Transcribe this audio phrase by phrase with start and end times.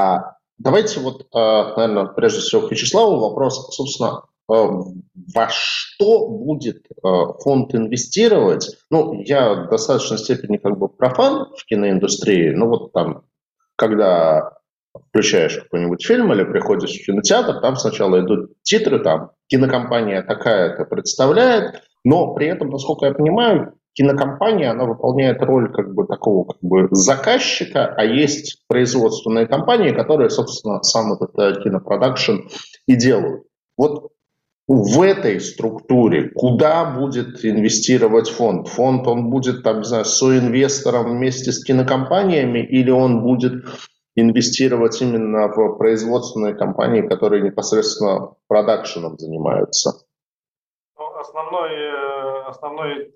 [0.00, 6.86] А давайте вот, наверное, прежде всего к Вячеславу вопрос, собственно, во что будет
[7.42, 8.76] фонд инвестировать?
[8.90, 13.24] Ну, я в достаточной степени как бы профан в киноиндустрии, но вот там,
[13.76, 14.54] когда
[15.08, 21.82] включаешь какой-нибудь фильм или приходишь в кинотеатр, там сначала идут титры, там кинокомпания такая-то представляет,
[22.04, 26.88] но при этом, насколько я понимаю, кинокомпания, она выполняет роль как бы такого как бы
[26.90, 32.48] заказчика, а есть производственные компании, которые, собственно, сам этот э, кинопродакшн
[32.86, 33.44] и делают.
[33.76, 34.12] Вот
[34.68, 38.68] в этой структуре куда будет инвестировать фонд?
[38.68, 43.64] Фонд, он будет, там, не знаю, соинвестором вместе с кинокомпаниями или он будет
[44.14, 50.04] инвестировать именно в производственные компании, которые непосредственно продакшеном занимаются?
[50.96, 53.14] Ну, основной, э, основной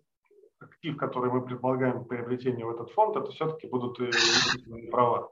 [0.64, 5.30] актив, который мы предполагаем к приобретению в этот фонд, это все-таки будут инвестиционные права.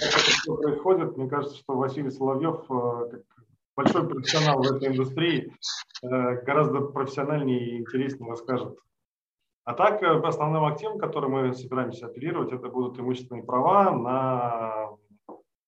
[0.00, 3.22] Как это все происходит, мне кажется, что Василий Соловьев, э, как
[3.76, 5.52] большой профессионал в этой индустрии,
[6.02, 8.78] э, гораздо профессиональнее и интереснее расскажет
[9.68, 14.87] а так, э, основным активом, который мы собираемся оперировать, это будут имущественные права на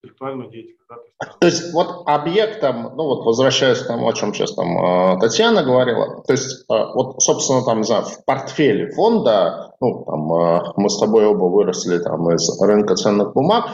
[0.03, 0.81] интеллектуальную деятельность.
[0.89, 4.53] Да, то, есть, то есть вот объектом, ну вот возвращаясь к тому, о чем сейчас
[4.53, 9.75] там э, Татьяна говорила, то есть э, вот, собственно, там, не знаю, в портфеле фонда,
[9.79, 13.69] ну, там, мы с тобой оба выросли там из рынка ценных бумаг,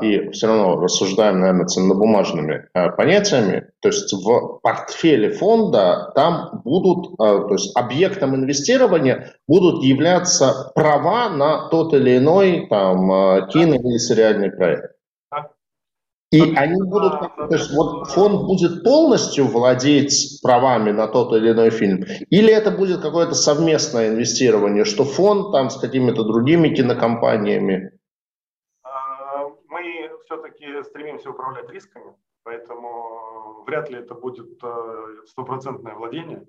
[0.00, 7.52] и все равно рассуждаем, наверное, ценнобумажными понятиями, то есть в портфеле фонда там будут, то
[7.52, 14.97] есть объектом инвестирования будут являться права на тот или иной там кино или сериальный проект.
[16.30, 21.70] И они будут, то есть вот фонд будет полностью владеть правами на тот или иной
[21.70, 27.98] фильм, или это будет какое-то совместное инвестирование, что фонд там с какими-то другими кинокомпаниями?
[30.28, 36.46] все-таки стремимся управлять рисками, поэтому вряд ли это будет э, стопроцентное владение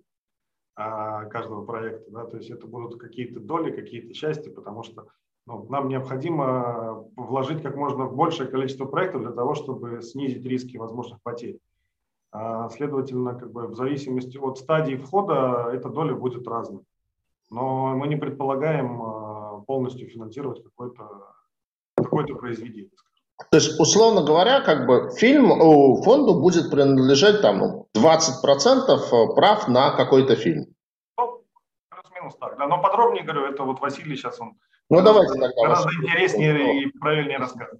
[0.75, 2.11] а, каждого проекта.
[2.11, 2.25] Да?
[2.25, 5.07] То есть это будут какие-то доли, какие-то части, потому что
[5.49, 11.19] ну, нам необходимо вложить как можно большее количество проектов для того, чтобы снизить риски возможных
[11.23, 11.57] потерь.
[12.31, 16.83] А, следовательно, как бы в зависимости от стадии входа эта доля будет разной.
[17.49, 21.33] Но мы не предполагаем э, полностью финансировать какое-то
[21.95, 22.91] какое произведение.
[23.49, 25.49] То есть, условно говоря, как бы фильм
[26.03, 30.67] фонду будет принадлежать там 20% ну, э, прав на какой-то фильм.
[31.17, 31.43] Ну,
[31.89, 32.67] плюс-минус так, да.
[32.67, 34.53] Но подробнее говорю, это вот Василий сейчас он
[34.89, 37.79] ну, давайте тогда гораздо интереснее и правильнее расскажет.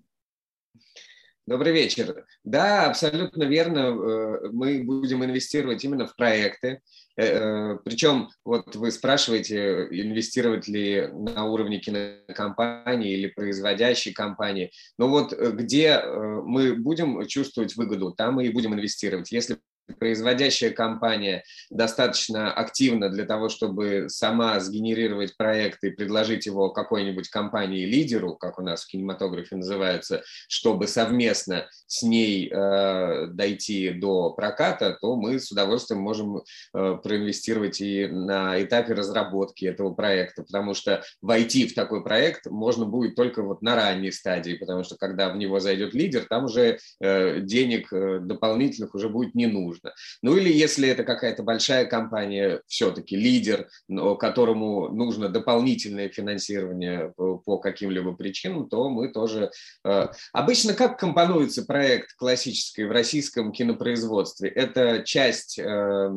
[1.50, 2.28] Добрый вечер.
[2.44, 3.80] Да, абсолютно верно.
[3.80, 6.82] Э, мы будем инвестировать именно в проекты.
[7.18, 14.72] Э, э, Причем, вот вы спрашиваете, инвестировать ли на уровне кинокомпании или производящей компании.
[15.00, 19.32] Но вот где мы будем чувствовать выгоду, там мы и будем инвестировать.
[19.32, 19.58] Если
[19.98, 28.36] производящая компания достаточно активна для того, чтобы сама сгенерировать проект и предложить его какой-нибудь компании-лидеру,
[28.36, 35.16] как у нас в кинематографе называется, чтобы совместно с ней э, дойти до проката, то
[35.16, 41.68] мы с удовольствием можем э, проинвестировать и на этапе разработки этого проекта, потому что войти
[41.68, 45.60] в такой проект можно будет только вот на ранней стадии, потому что когда в него
[45.60, 49.94] зайдет лидер, там уже э, денег э, дополнительных уже будет не нужно нужно.
[50.22, 57.58] Ну или если это какая-то большая компания, все-таки лидер, но которому нужно дополнительное финансирование по
[57.58, 59.52] каким-либо причинам, то мы тоже...
[59.86, 64.50] Э, обычно как компонуется проект классический в российском кинопроизводстве?
[64.50, 66.10] Это часть э,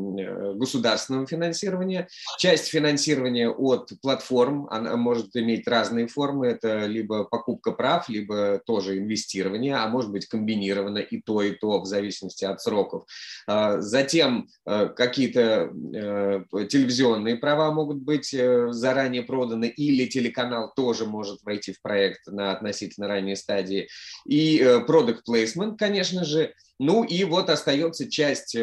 [0.54, 2.08] государственного финансирования,
[2.38, 8.98] часть финансирования от платформ, она может иметь разные формы, это либо покупка прав, либо тоже
[8.98, 13.04] инвестирование, а может быть комбинировано и то, и то в зависимости от сроков.
[13.52, 21.04] А, затем э, какие-то э, телевизионные права могут быть э, заранее проданы, или телеканал тоже
[21.04, 23.88] может войти в проект на относительно ранней стадии.
[24.24, 24.58] И
[24.88, 28.56] product placement, конечно же, ну и вот остается часть,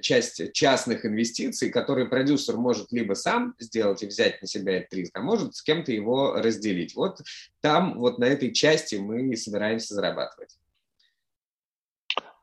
[0.00, 5.16] часть частных инвестиций, которые продюсер может либо сам сделать и взять на себя этот риск,
[5.16, 6.96] а может с кем-то его разделить.
[6.96, 7.20] Вот
[7.60, 10.56] там, вот на этой части мы собираемся зарабатывать.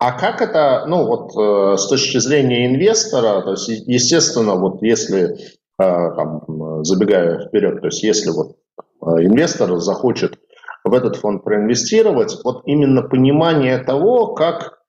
[0.03, 5.29] А как это, ну вот э, с точки зрения инвестора, то есть, естественно, вот если,
[5.29, 5.35] э,
[5.77, 8.57] там, забегая вперед, то есть если вот
[9.01, 10.37] э, инвестор захочет
[10.83, 14.79] в этот фонд проинвестировать, вот именно понимание того, как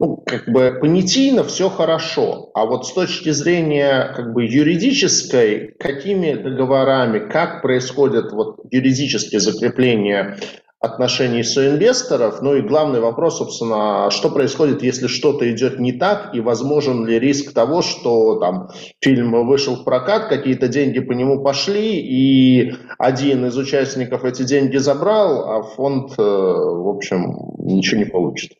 [0.00, 6.32] ну, как бы понятийно все хорошо, а вот с точки зрения как бы юридической, какими
[6.32, 10.38] договорами, как происходит вот юридические закрепления
[10.84, 12.42] отношений соинвесторов.
[12.42, 17.18] Ну и главный вопрос, собственно, что происходит, если что-то идет не так, и возможен ли
[17.18, 18.68] риск того, что там
[19.00, 24.76] фильм вышел в прокат, какие-то деньги по нему пошли, и один из участников эти деньги
[24.76, 28.52] забрал, а фонд, э, в общем, ничего не получит.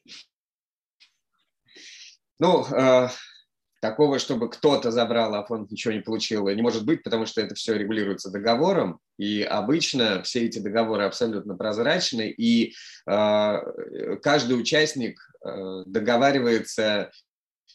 [2.38, 3.08] Ну, э,
[3.84, 7.54] Такого, чтобы кто-то забрал, а фонд ничего не получил, не может быть, потому что это
[7.54, 12.72] все регулируется договором, и обычно все эти договоры абсолютно прозрачны, и
[13.06, 13.56] э,
[14.22, 17.10] каждый участник э, договаривается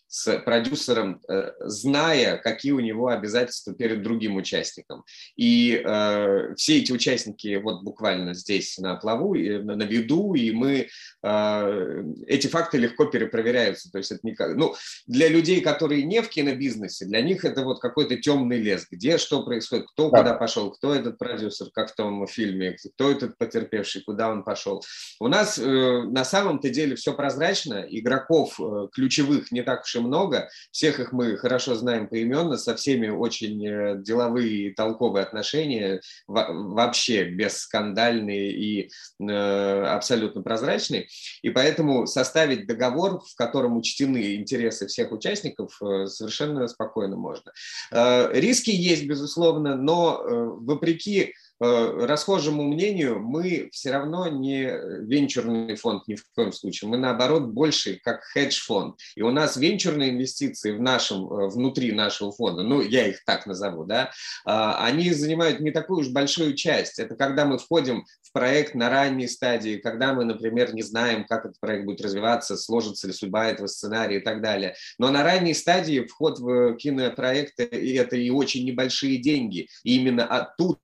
[0.10, 5.04] с продюсером, э, зная, какие у него обязательства перед другим участником.
[5.36, 10.88] И э, все эти участники вот буквально здесь на плаву, на виду, и мы
[11.22, 13.92] э, эти факты легко перепроверяются.
[13.92, 14.74] То есть это никак, ну,
[15.06, 19.44] для людей, которые не в кинобизнесе, для них это вот какой-то темный лес, где что
[19.44, 20.18] происходит, кто да.
[20.18, 24.84] куда пошел, кто этот продюсер, как в том фильме, кто этот потерпевший, куда он пошел.
[25.20, 29.99] У нас э, на самом-то деле все прозрачно, игроков э, ключевых не так уж и
[30.00, 30.50] много.
[30.72, 37.26] Всех их мы хорошо знаем поименно, со всеми очень э, деловые и толковые отношения, вообще
[37.26, 41.08] бесскандальные и э, абсолютно прозрачные.
[41.42, 47.52] И поэтому составить договор, в котором учтены интересы всех участников, э, совершенно спокойно можно.
[47.92, 50.22] Риски есть, безусловно, но
[50.60, 54.72] вопреки расхожему мнению, мы все равно не
[55.06, 56.90] венчурный фонд ни в коем случае.
[56.90, 58.96] Мы, наоборот, больше как хедж-фонд.
[59.16, 63.46] И у нас венчурные инвестиции в нашем, э, внутри нашего фонда, ну, я их так
[63.46, 64.12] назову, да,
[64.46, 67.00] а, они занимают не такую уж большую часть.
[67.00, 71.46] Это когда мы входим в проект на ранней стадии, когда мы, например, не знаем, как
[71.46, 74.76] этот проект будет развиваться, сложится ли судьба этого сценария и так далее.
[74.98, 77.64] Но на ранней стадии вход в кинопроекты–
[78.00, 79.68] это и очень небольшие деньги.
[79.84, 80.80] И именно оттуда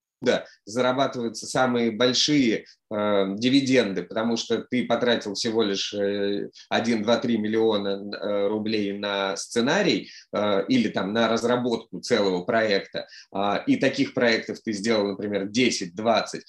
[0.65, 7.37] зарабатываются самые большие э, дивиденды, потому что ты потратил всего лишь э, 1, 2, 3
[7.37, 14.13] миллиона э, рублей на сценарий э, или там на разработку целого проекта, э, и таких
[14.13, 16.43] проектов ты сделал, например, 10, 20,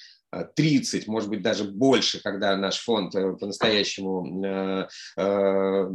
[0.55, 5.89] 30, может быть, даже больше, когда наш фонд э, по-настоящему э,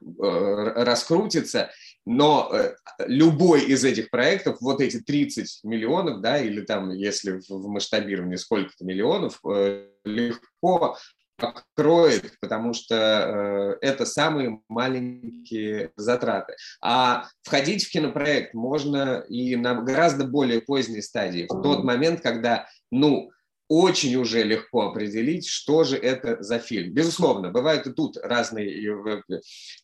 [0.00, 1.70] раскрутится,
[2.06, 2.74] но э,
[3.06, 8.84] любой из этих проектов, вот эти 30 миллионов, да, или там, если в масштабировании сколько-то
[8.84, 10.96] миллионов, э, легко
[11.36, 12.94] покроет, потому что
[13.82, 16.54] э, это самые маленькие затраты.
[16.80, 22.66] А входить в кинопроект можно и на гораздо более поздней стадии, в тот момент, когда,
[22.90, 23.30] ну,
[23.68, 26.92] очень уже легко определить, что же это за фильм.
[26.92, 29.22] Безусловно, бывают и тут разные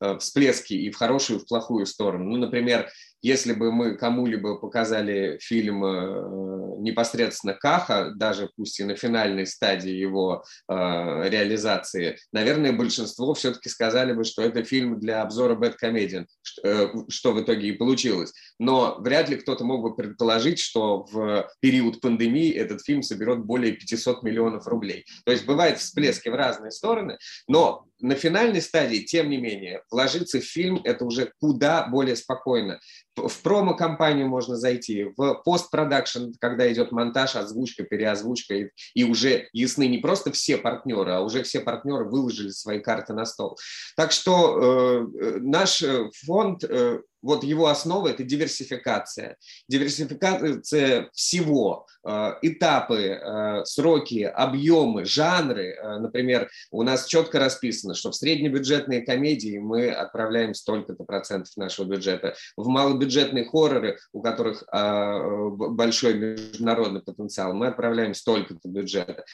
[0.00, 2.24] э, всплески и в хорошую, и в плохую сторону.
[2.24, 2.88] Ну, например,
[3.22, 9.92] если бы мы кому-либо показали фильм э, непосредственно Каха, даже пусть и на финальной стадии
[9.92, 16.26] его э, реализации, наверное, большинство все-таки сказали бы, что это фильм для обзора Бэткомедиан,
[16.64, 18.32] э, что в итоге и получилось.
[18.58, 23.71] Но вряд ли кто-то мог бы предположить, что в период пандемии этот фильм соберет более
[23.72, 25.04] 500 миллионов рублей.
[25.24, 30.40] То есть бывают всплески в разные стороны, но на финальной стадии, тем не менее, вложиться
[30.40, 32.80] в фильм– это уже куда более спокойно.
[33.14, 39.86] В промо-компанию можно зайти, в постпродакшн, когда идет монтаж, озвучка, переозвучка, и, и уже ясны
[39.86, 43.58] не просто все партнеры, а уже все партнеры выложили свои карты на стол.
[43.96, 49.36] Так что э, э наш э, фонд э, вот его основа– это диверсификация.
[49.68, 55.76] Диверсификация всего, э, этапы, сроки, объемы, жанры.
[56.00, 62.34] Например, у нас четко расписано, что в среднебюджетные комедии мы отправляем столько-то процентов нашего бюджета.
[62.56, 69.24] В малобюджетные хорроры, у которых большой международный потенциал, мы отправляем столько-то бюджета.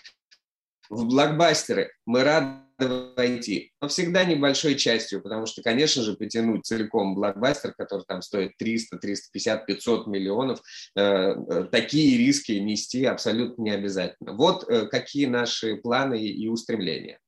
[0.91, 2.63] В блокбастеры мы рады
[3.17, 8.57] войти, но всегда небольшой частью, потому что, конечно же, потянуть целиком блокбастер, который там стоит
[8.57, 10.63] 300, 350, 500 миллионов,
[10.97, 14.33] э, э, такие риски нести абсолютно не обязательно.
[14.33, 17.19] Вот э, какие наши планы и устремления.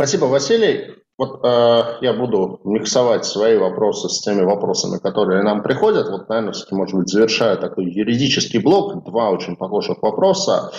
[0.00, 0.94] Спасибо, Василий.
[1.18, 6.08] Вот э, я буду миксовать свои вопросы с теми вопросами, которые нам приходят.
[6.08, 10.70] Вот, наверное, все-таки, может быть, завершая такой юридический блок, два очень похожих вопроса.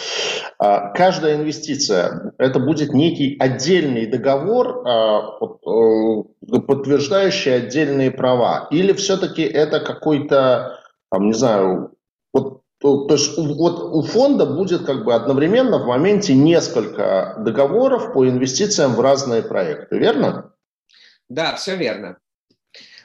[0.63, 5.19] Э, каждая инвестиция– это будет некий отдельный договор, э,
[5.67, 8.69] э, подтверждающий отдельные права?
[8.71, 10.79] Или все-таки это какой-то,
[11.11, 11.91] там, не знаю,
[12.79, 18.27] то, то есть вот у фонда будет как бы одновременно в моменте несколько договоров по
[18.27, 20.53] инвестициям в разные проекты, верно?
[21.27, 22.17] Да, все верно.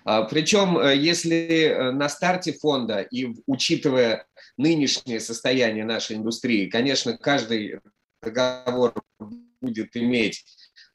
[0.05, 4.27] А, Причем, э, если э, на старте фонда и учитывая
[4.57, 7.81] нынешнее состояние нашей индустрии, конечно, каждый
[8.23, 8.95] договор
[9.61, 10.45] будет иметь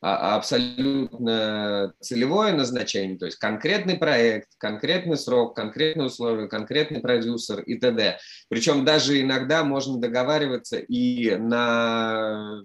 [0.01, 8.17] абсолютно целевое назначение, то есть конкретный проект, конкретный срок, конкретные условия, конкретный продюсер и т.д.
[8.47, 12.61] Причем даже иногда можно договариваться и на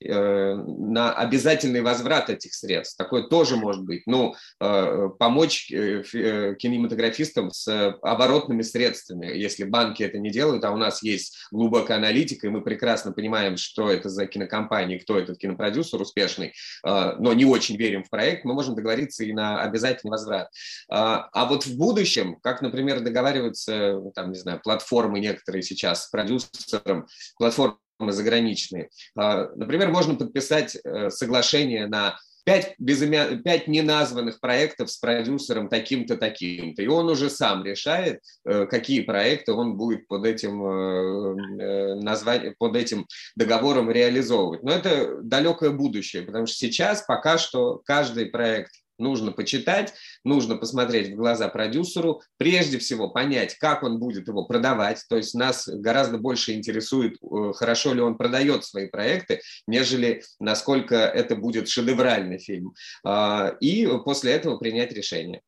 [0.00, 2.96] на обязательный возврат этих средств.
[2.96, 4.02] Такое тоже может быть.
[4.06, 11.02] Ну, э, помочь кинематографистам с оборотными средствами, если банки это не делают, а у нас
[11.02, 16.52] есть глубокая аналитика, и мы прекрасно понимаем, что это за кинокомпания, кто этот кинопродюсер успешный,
[16.84, 20.48] но не очень верим в проект, мы можем договориться и на обязательный возврат.
[20.88, 27.06] А вот в будущем, как, например, договариваются, там, не знаю, платформы некоторые сейчас с продюсером,
[27.36, 28.88] платформы заграничные.
[29.16, 33.36] А, например, можно подписать э, соглашение на пять, безымя...
[33.42, 36.82] пять неназванных проектов с продюсером таким-то, таким-то.
[36.82, 42.76] И он уже сам решает, э, какие проекты он будет под этим, э, названием, под
[42.76, 44.62] этим договором реализовывать.
[44.62, 51.12] Но это далекое будущее, потому что сейчас пока что каждый проект нужно почитать, нужно посмотреть
[51.12, 55.04] в глаза продюсеру, прежде всего понять, как он будет его продавать.
[55.08, 60.96] То есть нас гораздо больше интересует, э, хорошо ли он продает свои проекты, нежели насколько
[60.96, 62.74] это будет шедевральный фильм.
[63.04, 65.42] А, и после этого принять решение.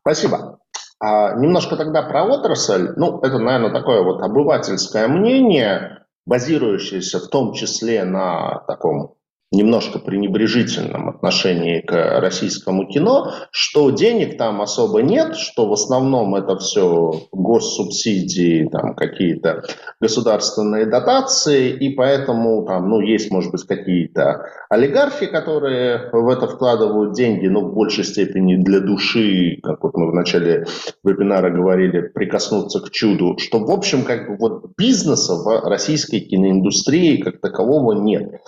[0.00, 0.60] Спасибо.
[0.98, 2.92] А, немножко тогда про отрасль.
[2.96, 9.16] Ну, это, наверное, такое вот обывательское мнение, базирующееся в том числе на таком
[9.52, 16.56] немножко пренебрежительном отношении к российскому кино, что денег там особо нет, что в основном это
[16.58, 19.62] все госсубсидии, там какие-то
[20.00, 27.14] государственные дотации, и поэтому там, ну, есть, может быть, какие-то олигархи, которые в это вкладывают
[27.14, 30.66] деньги, но в большей степени для души, как вот мы в начале
[31.04, 37.22] вебинара говорили, прикоснуться к чуду, что, в общем, как бы вот бизнеса в российской киноиндустрии
[37.22, 38.40] как такового нет.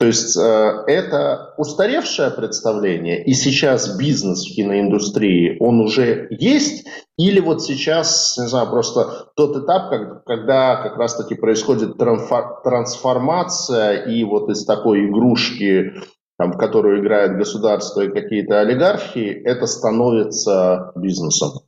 [0.00, 0.40] То есть э,
[0.86, 6.86] это устаревшее представление, и сейчас бизнес в киноиндустрии, он уже есть,
[7.18, 9.90] или вот сейчас, не знаю, просто тот этап,
[10.24, 15.92] когда как раз-таки происходит трансформация, и вот из такой игрушки,
[16.38, 21.60] там, в которую играет государство и какие-то олигархи, это становится бизнесом.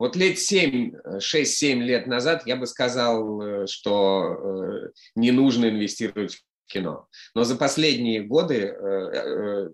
[0.00, 6.42] Вот лет 7, 6-7 лет назад я бы сказал, э, что э, не нужно инвестировать
[6.66, 7.06] кино.
[7.34, 9.68] Но за последние годы э, э,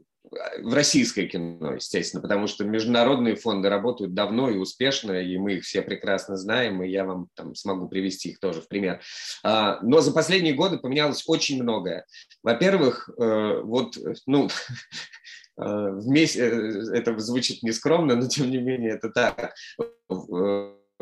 [0.63, 5.65] в российское кино, естественно, потому что международные фонды работают давно и успешно, и мы их
[5.65, 9.01] все прекрасно знаем, и я вам там смогу привести их тоже в пример.
[9.43, 12.07] А, но за последние годы поменялось очень многое.
[12.43, 13.97] Во-первых, э, вот,
[14.27, 14.49] ну,
[15.57, 16.47] вместе,
[16.95, 19.53] это звучит нескромно, но тем не менее это так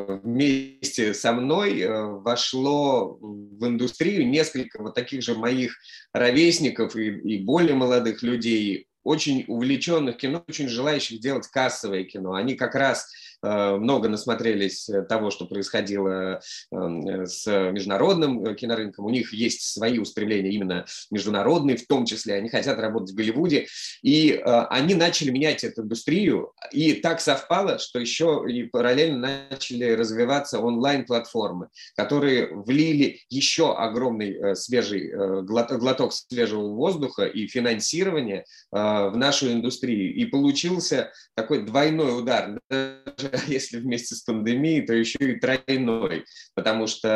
[0.07, 5.76] вместе со мной э, вошло в индустрию несколько вот таких же моих
[6.12, 12.35] ровесников и, и более молодых людей, очень увлеченных кино, очень желающих делать кассовое кино.
[12.35, 13.09] Они как раз
[13.43, 19.07] много насмотрелись э, того, что происходило эм, с международным э, кинорынком.
[19.07, 23.67] У них есть свои устремления именно международные, в том числе они хотят работать в Голливуде.
[24.03, 26.53] И они начали менять эту индустрию.
[26.73, 35.13] И так совпало, что еще и параллельно начали развиваться онлайн-платформы, которые влили еще огромный свежий
[35.43, 40.15] глоток свежего воздуха и финансирования в нашу индустрию.
[40.15, 42.61] И получился такой двойной удар.
[42.69, 47.09] Даже если вместе с пандемией, то еще и тройной, потому что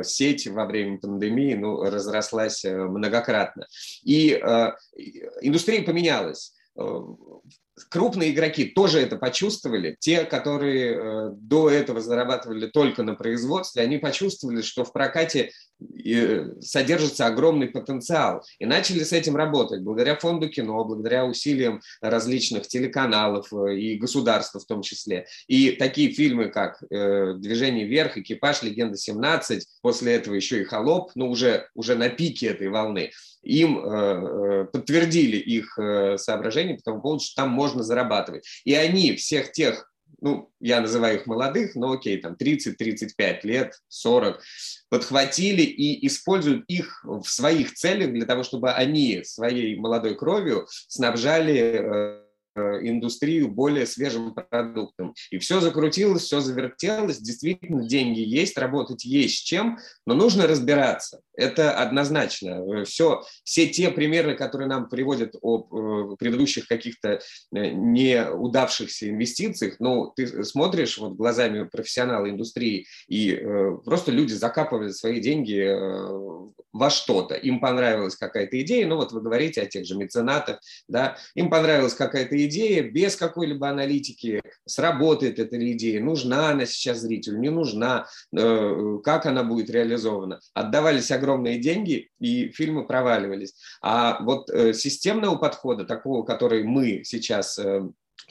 [0.00, 3.66] э, сеть во время пандемии ну, разрослась э, многократно.
[4.02, 4.72] И э,
[5.40, 6.82] индустрия поменялась э,
[7.88, 9.96] крупные игроки тоже это почувствовали.
[9.98, 15.50] Те, которые э, до этого зарабатывали только на производстве, они почувствовали, что в прокате
[16.04, 18.44] э, содержится огромный потенциал.
[18.58, 24.60] И начали с этим работать благодаря фонду кино, благодаря усилиям различных телеканалов э, и государства
[24.60, 25.26] в том числе.
[25.48, 31.30] И такие фильмы, как «Движение вверх», «Экипаж», «Легенда 17», после этого еще и «Холоп», ну
[31.30, 33.10] уже, уже на пике этой волны–
[33.44, 38.46] им э, э, подтвердили их э, соображения по тому поводу, что там можно зарабатывать.
[38.64, 39.90] И они всех тех,
[40.20, 44.40] ну, я называю их молодых, но окей, там 30-35 лет, 40,
[44.88, 52.22] подхватили и используют их в своих целях для того, чтобы они своей молодой кровью снабжали
[52.56, 55.14] индустрию более свежим продуктом.
[55.30, 61.72] И все закрутилось, все завертелось, действительно деньги есть, работать есть чем, но нужно разбираться– Это
[61.72, 62.84] однозначно.
[62.84, 67.20] Все, все те примеры, которые нам приводят о э, предыдущих каких-то
[67.54, 74.96] э, неудавшихся инвестициях, ну, ты смотришь вот глазами профессионала индустрии, и э, просто люди закапывают
[74.96, 75.74] свои деньги
[76.72, 77.34] во что-то.
[77.34, 81.94] Им понравилась какая-то идея, ну вот вы говорите о тех же меценатах, да, им понравилась
[81.94, 89.26] какая-то идея, без какой-либо аналитики, сработает эта идея, нужна она сейчас зрителю, не нужна, как
[89.26, 90.40] она будет реализована.
[90.52, 91.23] Отдавались огромные
[91.58, 93.54] деньги, и фильмы проваливались.
[93.82, 97.82] А вот э, системного подхода, такого, который мы сейчас э,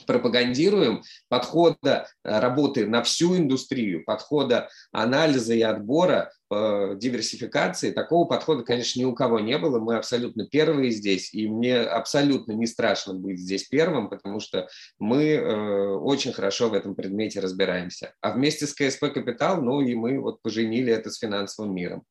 [0.08, 9.00] пропагандируем, подхода э, работы на всю индустрию, подхода анализа и отбора, диверсификации, такого подхода, конечно,
[9.00, 9.80] ни у кого не было.
[9.80, 14.68] Мы абсолютно первые здесь, и мне абсолютно не страшно быть здесь первым, потому что
[15.00, 18.14] мы очень хорошо в этом предмете разбираемся.
[18.22, 22.04] А вместе с КСП Капитал, ну и мы вот поженили это с финансовым миром.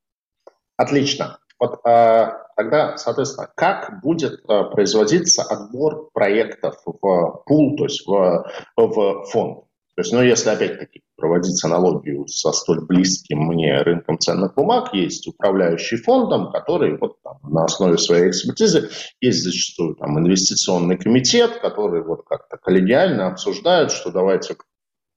[0.82, 1.38] Отлично.
[1.60, 8.44] Вот э, тогда, соответственно, как будет э, производиться отбор проектов в пул, то есть в,
[8.76, 9.58] в фонд?
[9.94, 15.28] То есть, ну, если опять-таки проводить аналогию со столь близким мне рынком ценных бумаг, есть
[15.28, 22.02] управляющий фондом, который вот там, на основе своей экспертизы есть зачастую там инвестиционный комитет, который
[22.02, 24.56] вот как-то коллегиально обсуждают, что давайте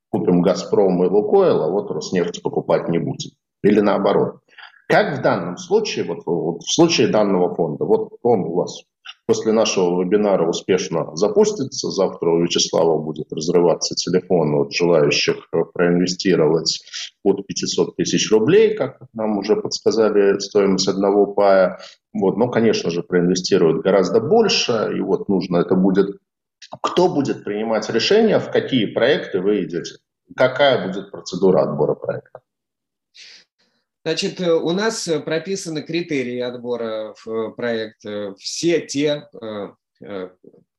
[0.10, 3.32] купим Газпром и Лукойл, а вот Роснефть покупать не будем.
[3.64, 4.42] Или наоборот.
[4.88, 8.84] Как в данном случае, вот, вот в случае данного фонда, вот он у вас
[9.26, 16.84] после нашего вебинара успешно запустится, завтра у Вячеслава будет разрываться телефон от желающих проинвестировать
[17.24, 21.80] от 500 тысяч рублей, как нам уже подсказали, стоимость одного пая.
[22.14, 26.18] Вот, но, конечно же, проинвестируют гораздо больше, и вот нужно это будет...
[26.82, 29.96] Кто будет принимать решение, в какие проекты вы идете?
[30.36, 32.35] Какая будет процедура отбора проекта?
[34.06, 38.06] Значит, э, у нас э, прописаны критерии отбора в э, проект.
[38.38, 39.28] Все те,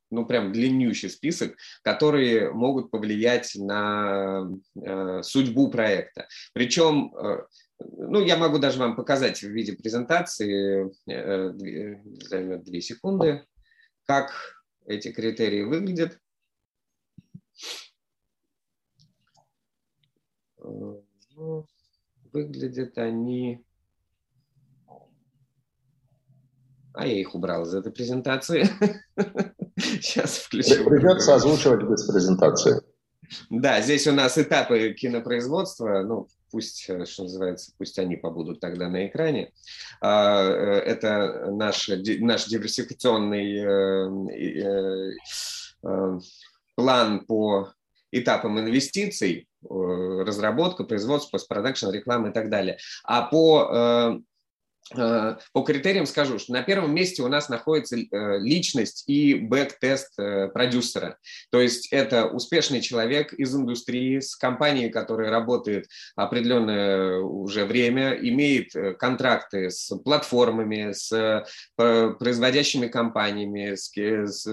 [0.09, 4.49] ну прям длиннющий список, которые могут повлиять на
[5.23, 6.28] судьбу проекта.
[6.52, 7.12] Причем
[7.80, 13.45] ну, я могу даже вам показать в виде презентации, займет две секунды,
[14.06, 14.30] как
[14.87, 16.21] эти критерии выглядят.
[20.58, 21.67] Ну,
[22.36, 23.64] выглядят они...
[26.92, 28.68] А я их убрал из этой презентации.
[29.78, 30.84] Сейчас включу.
[30.84, 32.80] Придется озвучивать без презентации.
[33.50, 38.88] Да, здесь у нас этапы кинопроизводства, ну, пусть, э, что называется, пусть они побудут тогда
[38.88, 39.52] на экране.
[40.00, 43.58] А, э, это наш, наш диверсификационный
[44.62, 45.12] э,
[46.76, 47.72] план по
[48.12, 52.78] этапам инвестиций, разработка, производство, постпродакшн, реклама и так далее.
[53.04, 59.04] А по э, э, по критериям скажу, что на первом месте у нас находится личность
[59.08, 60.16] и backtest
[60.52, 61.18] продюсера.
[61.50, 68.72] То есть это успешный человек из индустрии, с компанией, которая работает определенное уже время, имеет
[68.98, 71.44] контракты с платформами, с
[71.76, 73.90] производящими компаниями, с,
[74.26, 74.46] с,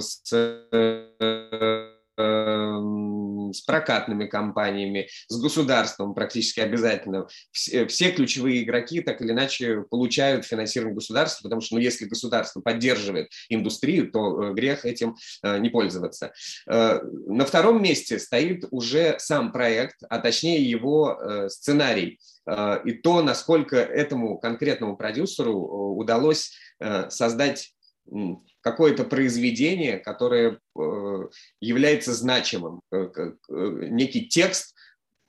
[0.00, 7.26] с с прокатными компаниями, с государством практически обязательно.
[7.50, 12.60] Все, все ключевые игроки так или иначе получают финансирование государства, потому что ну, если государство
[12.60, 16.32] поддерживает индустрию, то э, грех этим э, не пользоваться.
[16.68, 22.18] Э, на втором месте стоит уже сам проект, а точнее его сценарий
[22.84, 25.54] и то, насколько этому конкретному продюсеру
[25.96, 26.52] удалось
[27.08, 27.72] создать
[28.70, 31.28] какое-то произведение, которое э,
[31.60, 34.74] является значимым, э, э, некий текст,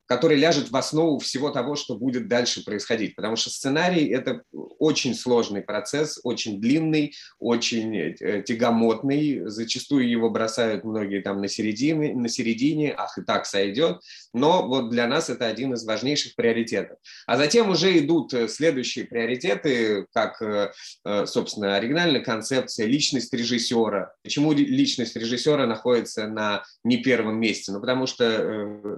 [0.09, 3.15] который ляжет в основу всего того, что будет дальше происходить.
[3.15, 9.43] Потому что сценарий– это очень сложный процесс, очень длинный, очень э, тягомотный.
[9.45, 13.99] Зачастую его бросают многие там на середине, на середине, ах, и так сойдет.
[14.33, 16.97] Но вот для нас это один из важнейших приоритетов.
[17.27, 20.71] А затем уже идут э, следующие приоритеты, как, э,
[21.27, 24.11] собственно, оригинальная концепция, личность режиссера.
[24.23, 27.71] Почему личность режиссера находится на не первом месте?
[27.71, 28.97] Ну, потому что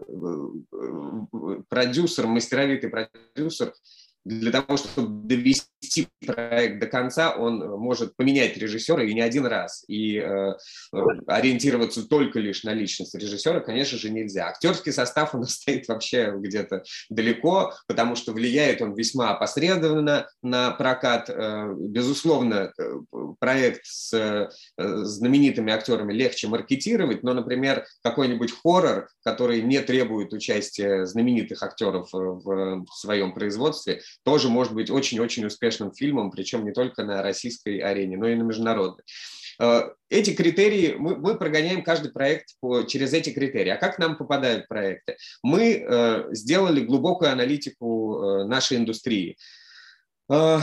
[1.69, 3.73] продюсер, мастеровитый продюсер
[4.23, 9.83] для того, чтобы довести проект до конца, он может поменять режиссера и не один раз.
[9.87, 10.53] И э,
[11.25, 14.47] ориентироваться только лишь на личность режиссера, конечно же, нельзя.
[14.47, 20.71] Актерский состав у нас стоит вообще где-то далеко, потому что влияет он весьма опосредованно на
[20.71, 21.29] прокат.
[21.29, 22.93] Э, безусловно, э,
[23.39, 31.05] проект с э, знаменитыми актерами легче маркетировать, но, например, какой-нибудь хоррор, который не требует участия
[31.05, 37.21] знаменитых актеров в своем производстве, тоже может быть очень-очень успешным фильмом, причем не только на
[37.21, 39.03] российской арене, но и на международной.
[39.59, 43.69] Э, эти критерии, мы, мы прогоняем каждый проект по, через эти критерии.
[43.69, 45.17] А как нам попадают проекты?
[45.43, 49.37] Мы э, сделали глубокую аналитику э, нашей индустрии.
[50.31, 50.59] Э,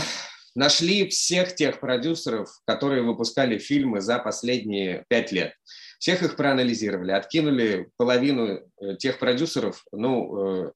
[0.54, 5.54] нашли всех тех продюсеров, которые выпускали фильмы за последние пять лет.
[5.98, 10.72] Всех их проанализировали, откинули половину э, тех продюсеров, ну, э,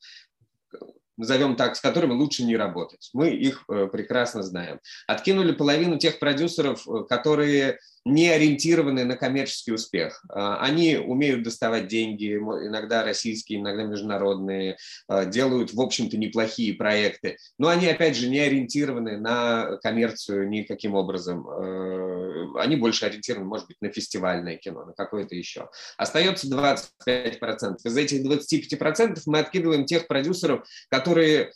[1.17, 3.11] назовем так, с которыми лучше не работать.
[3.13, 4.81] Мы их прекрасно знаем.
[5.07, 10.25] Откинули половину тех продюсеров, которые не ориентированы на коммерческий успех.
[10.29, 14.77] А, они умеют доставать деньги, иногда российские, иногда международные,
[15.09, 20.95] а, делают, в общем-то, неплохие проекты, но они, опять же, не ориентированы на коммерцию никаким
[20.95, 21.47] образом.
[21.49, 25.69] А, они больше ориентированы, может быть, на фестивальное кино, на какое-то еще.
[25.97, 27.77] Остается 25%.
[27.85, 31.53] Из этих 25% мы откидываем тех продюсеров, которые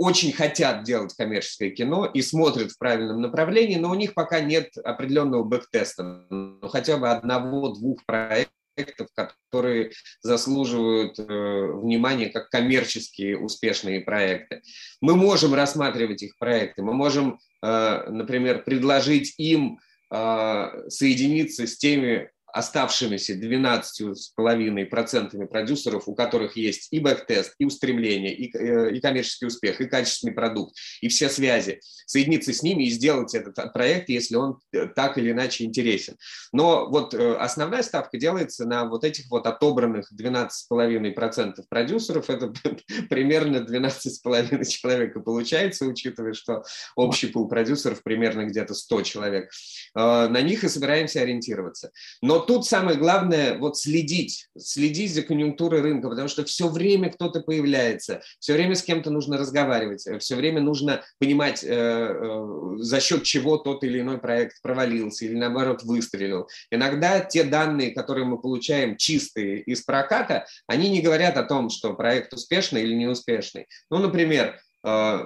[0.00, 4.70] очень хотят делать коммерческое кино и смотрят в правильном направлении, но у них пока нет
[4.82, 14.00] определенного backtest а, ну, хотя бы одного-двух проектов, которые заслуживают э, внимания как коммерческие успешные
[14.00, 14.62] проекты.
[15.02, 22.30] Мы можем рассматривать их проекты, мы можем, э, например, предложить им э, соединиться с теми
[22.52, 29.80] оставшимися 12,5% продюсеров, у которых есть и backtest, и устремление, и, э, и коммерческий успех,
[29.80, 34.58] и качественный продукт, и все связи, соединиться с ними и сделать этот проект, если он
[34.72, 36.16] э, так или иначе интересен.
[36.52, 42.52] Но вот э, основная ставка делается на вот этих вот отобранных 12,5% продюсеров, это
[43.08, 46.64] примерно 12,5 человек и получается, учитывая, что
[46.96, 49.50] общий пул продюсеров примерно где-то 100 человек.
[49.94, 51.90] На них и собираемся ориентироваться.
[52.22, 57.40] Но тут самое главное вот следить, следить за конъюнктурой рынка, потому что все время кто-то
[57.40, 63.24] появляется, все время с кем-то нужно разговаривать, все время нужно понимать, э, э, за счет
[63.24, 66.48] чего тот или иной проект провалился или наоборот выстрелил.
[66.70, 71.94] Иногда те данные, которые мы получаем чистые из проката, они не говорят о том, что
[71.94, 73.66] проект успешный или неуспешный.
[73.90, 75.18] Ну, например, э,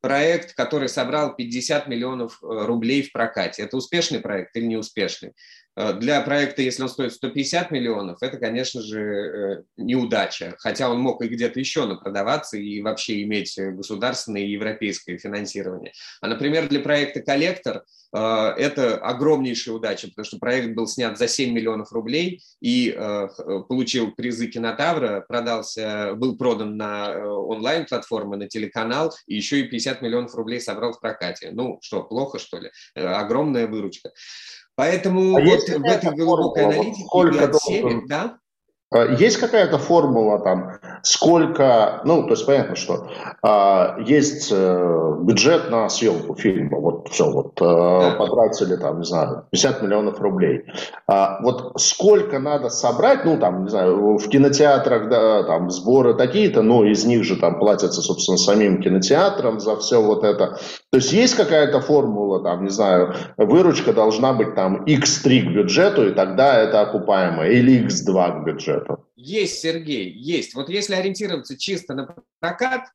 [0.00, 3.62] проект, который собрал 50 миллионов рублей в прокате.
[3.62, 5.32] Это успешный проект или неуспешный?
[5.76, 10.54] Э, для проекта, если он стоит 150 миллионов, это, конечно же, э, неудача.
[10.58, 15.92] Хотя он мог и где-то еще напродаваться и вообще иметь государственное и европейское финансирование.
[16.20, 17.84] А, например, для проекта «Коллектор»
[18.14, 22.96] э, это огромнейшая удача, потому что проект был снят за 7 миллионов рублей и
[23.68, 30.34] получил призы кинотавра, продался, был продан на онлайн-платформы, на телеканал, и еще и 50 миллионов
[30.34, 31.50] рублей собрал в прокате.
[31.52, 32.70] Ну что, плохо, что ли?
[32.94, 34.10] Огромная выручка.
[34.76, 38.38] Поэтому а вот в этой глубокой аналитике сколько отсеме, да?
[38.90, 43.08] А, есть какая-то формула там, сколько, ну, то есть понятно, что
[43.42, 48.16] а, есть э, бюджет на съемку фильма, вот все, вот э, да.
[48.18, 50.64] потратили там, не знаю, 50 миллионов рублей.
[51.06, 56.62] А, вот сколько надо собрать, ну, там, не знаю, в кинотеатрах, да, там, сборы такие-то,
[56.62, 60.58] но из них же там платятся, собственно, самим кинотеатрам за все вот это.
[60.90, 66.08] То есть есть какая-то формула, там, не знаю, выручка должна быть там x3 к бюджету,
[66.08, 69.04] и тогда это окупаемо, или x2 к бюджету.
[69.24, 70.54] Есть, Сергей, есть.
[70.54, 72.88] Вот если ориентироваться чисто на прокат,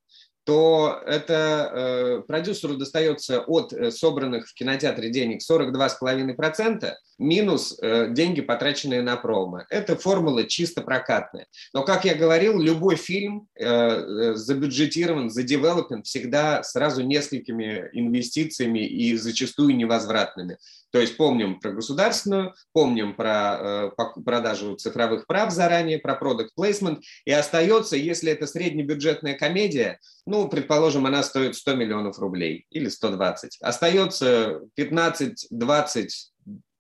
[0.43, 8.41] то это э, продюсеру достается от э, собранных в кинотеатре денег 42,5% минус э, деньги,
[8.41, 9.65] потраченные на промо.
[9.69, 11.47] Это формула чисто прокатная.
[11.73, 19.15] Но, как я говорил, любой фильм э, э забюджетирован, задевелопен всегда сразу несколькими инвестициями и
[19.17, 20.57] зачастую невозвратными.
[20.91, 27.01] То есть помним про государственную, помним про э, продажу цифровых прав заранее, про product placement,
[27.25, 33.57] и остается, если это среднебюджетная комедия, ну, предположим, она стоит 100 миллионов рублей или 120,
[33.61, 36.07] остается 15-20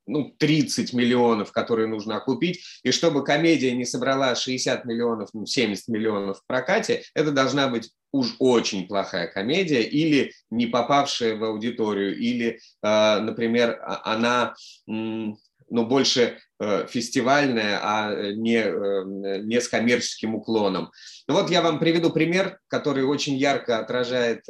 [0.09, 5.87] ну, 30 миллионов, которые нужно окупить, и чтобы комедия не собрала 60 миллионов, ну, 70
[5.87, 12.17] миллионов в прокате, это должна быть уж очень плохая комедия или не попавшая в аудиторию,
[12.17, 14.55] или, э, например, а, она
[14.87, 20.91] ну, больше э, фестивальная, а не, э, не с коммерческим уклоном.
[21.27, 24.45] Ну вот я вам приведу пример, который очень ярко отражает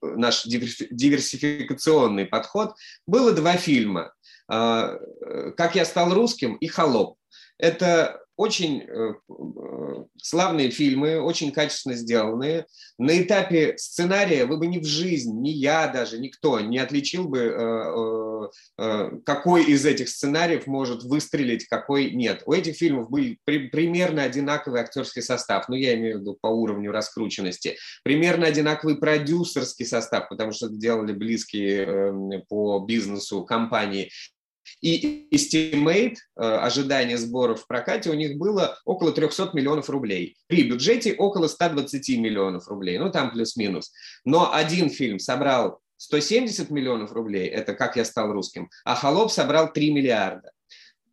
[0.00, 2.76] наш диверсификационный подход.
[3.06, 4.13] Было два фильма.
[4.46, 7.16] «Как я стал русским» и «Холоп».
[7.58, 12.66] Это очень э, э, славные фильмы, очень качественно сделанные.
[12.98, 18.50] На этапе сценария вы бы ни в жизнь, ни я даже, никто не отличил бы,
[18.78, 22.42] э, какой из этих сценариев может выстрелить, какой нет.
[22.46, 26.90] У этих фильмов был примерно одинаковый актерский состав, ну я имею в виду по уровню
[26.90, 34.10] раскрученности, примерно одинаковый продюсерский состав, потому что делали близкие по бизнесу компании.
[34.80, 40.36] И estimate, э, ожидание сборов в прокате у них было около 300 миллионов рублей.
[40.46, 43.92] При бюджете около 120 миллионов рублей, ну там плюс-минус.
[44.24, 49.72] Но один фильм собрал 170 миллионов рублей, это «Как я стал русским», а «Холоп» собрал
[49.72, 50.50] 3 миллиарда.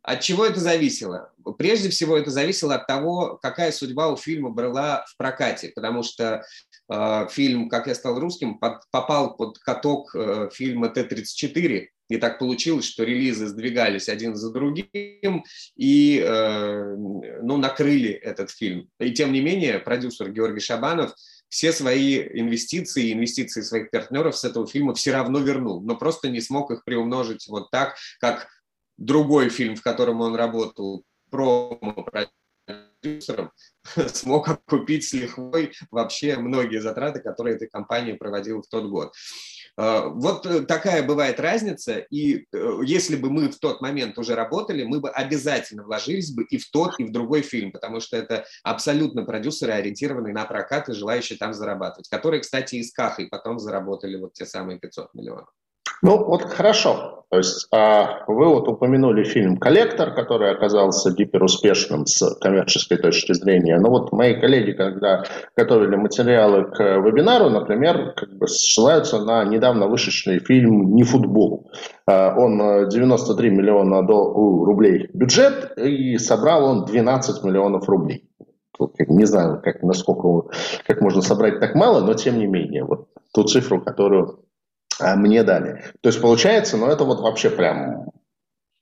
[0.02, 1.32] От чего это зависело?
[1.58, 6.44] Прежде всего, это зависело от того, какая судьба у фильма была в прокате, потому что
[6.92, 12.38] э, фильм «Как я стал русским» под, попал под каток э, фильма Т-34, и так
[12.38, 15.44] получилось, что релизы сдвигались один за другим
[15.76, 18.88] и э, ну, накрыли этот фильм.
[19.00, 21.14] И тем не менее, продюсер Георгий Шабанов
[21.48, 26.40] все свои инвестиции, инвестиции своих партнеров с этого фильма все равно вернул, но просто не
[26.40, 28.48] смог их приумножить вот так, как
[28.96, 33.52] другой фильм, в котором он работал, промо-продюсером,
[34.12, 39.12] смог окупить с лихвой вообще многие затраты, которые эта компания проводила в тот год.
[39.78, 44.34] Э, вот э, такая бывает разница, и э, если бы мы в тот момент уже
[44.34, 48.16] работали, мы бы обязательно вложились бы и в тот, и в другой фильм, потому что
[48.16, 53.58] это абсолютно продюсеры, ориентированные на прокат и желающие там зарабатывать, которые, кстати, из Кахой потом
[53.58, 55.48] заработали вот те самые 500 миллионов.
[56.02, 57.12] Ну, вот хорошо.
[57.32, 63.78] То есть а, вы вот упомянули фильм «Коллектор», который оказался гиперуспешным с коммерческой точки зрения.
[63.78, 65.24] Но вот мои коллеги, когда
[65.56, 71.70] готовили материалы к вебинару, например, как бы ссылаются на недавно вышедший фильм «Не футбол».
[72.06, 78.28] А, он 93 э, миллиона рублей бюджет, и собрал он 12 миллионов рублей.
[79.08, 80.50] Не знаю, как, насколько,
[80.86, 84.41] как можно собрать так мало, но тем не менее, вот ту цифру, которую
[85.00, 85.84] мне дали.
[86.00, 88.10] То есть получается, ну это вот вообще прям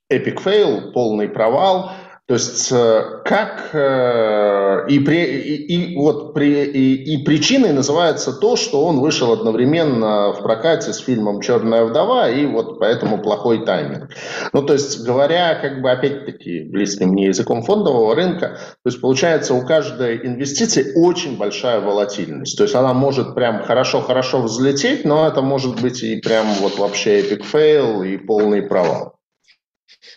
[0.09, 1.92] epic fail, полный провал.
[2.30, 8.32] То есть э, как э, и, при, и, и вот при, и, и причиной называется
[8.32, 13.64] то, что он вышел одновременно в прокате с фильмом «Черная вдова» и вот поэтому плохой
[13.64, 14.10] тайминг.
[14.52, 19.54] Ну то есть говоря как бы опять-таки близким мне языком фондового рынка, то есть получается
[19.54, 22.56] у каждой инвестиции очень большая волатильность.
[22.56, 27.22] То есть она может прям хорошо-хорошо взлететь, но это может быть и прям вот вообще
[27.22, 29.19] epic fail и полный провал.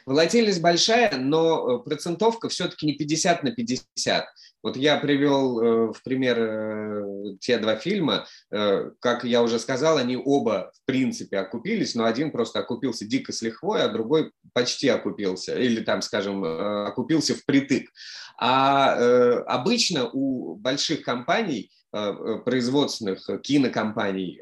[0.06, 4.26] Волатильность большая, но э, процентовка все-таки не 50 на 50.
[4.62, 7.04] Вот я привел э, в пример э,
[7.40, 12.60] те два фильма, как я уже сказал, они оба в принципе окупились, но один просто
[12.60, 17.90] окупился дико с лихвой, а другой почти окупился, или там, скажем, окупился впритык.
[18.38, 24.42] А обычно у больших компаний производственных э, кинокомпаний,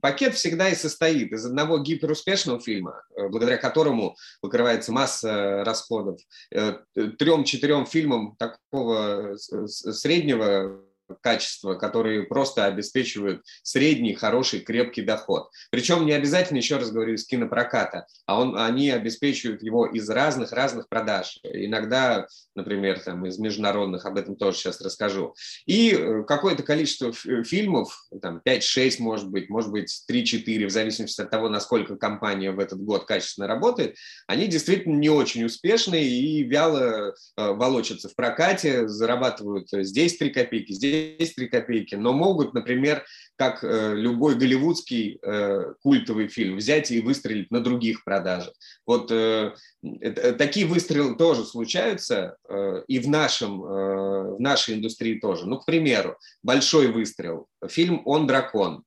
[0.00, 8.36] пакет всегда и состоит из одного гиперуспешного фильма, благодаря которому выкрывается масса расходов, трем-четырем фильмам
[8.36, 10.80] такого среднего
[11.22, 15.48] качества, которые просто обеспечивают средний, хороший, крепкий доход.
[15.70, 20.88] Причем не обязательно, еще раз говорю, из кинопроката, а он, они обеспечивают его из разных-разных
[20.88, 21.38] продаж.
[21.42, 25.34] Иногда, например, там, из международных, об этом тоже сейчас расскажу.
[25.66, 31.30] И э, какое-то количество фильмов, там, 5-6, может быть, может быть, 3-4, в зависимости от
[31.30, 37.08] того, насколько компания в этот год качественно работает, они действительно не очень успешные и вяло
[37.08, 43.04] э, волочатся в прокате, зарабатывают здесь 3 копейки, здесь есть 3 копейки, но могут, например,
[43.36, 48.54] как э, любой голливудский э, культовый фильм, взять и выстрелить на других продажах.
[48.86, 55.18] Вот э, э, такие выстрелы тоже случаются э, и в, нашем, э, в нашей индустрии
[55.18, 55.46] тоже.
[55.46, 57.46] Ну, к примеру, большой выстрел.
[57.68, 58.84] Фильм «Он дракон».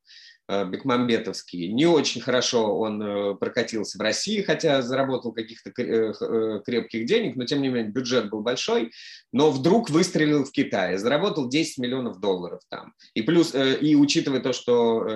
[0.51, 1.67] Э, Бекмамбетовский.
[1.71, 7.45] Не очень хорошо он э, прокатился в России, хотя заработал каких-то э, крепких денег, но
[7.45, 8.91] тем не менее бюджет был большой,
[9.31, 12.95] но вдруг выстрелил в Китае, заработал 10 миллионов долларов там.
[13.13, 15.07] И плюс, и учитывая то, что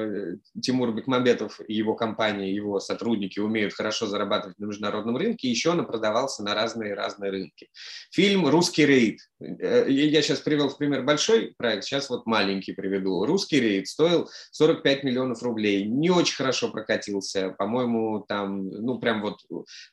[0.62, 5.84] Тимур Бекмамбетов и его компания, его сотрудники умеют хорошо зарабатывать на международном рынке, еще он
[5.88, 7.69] продавался на разные-разные рынки.
[8.12, 9.19] Фильм «Русский рейд».
[9.39, 13.26] Я сейчас привел в пример большой проект, сейчас вот маленький приведу.
[13.26, 19.22] «Русский рейд» стоил 45 миллионов миллионов рублей, не очень хорошо прокатился, по-моему, там, ну, прям
[19.22, 19.40] вот,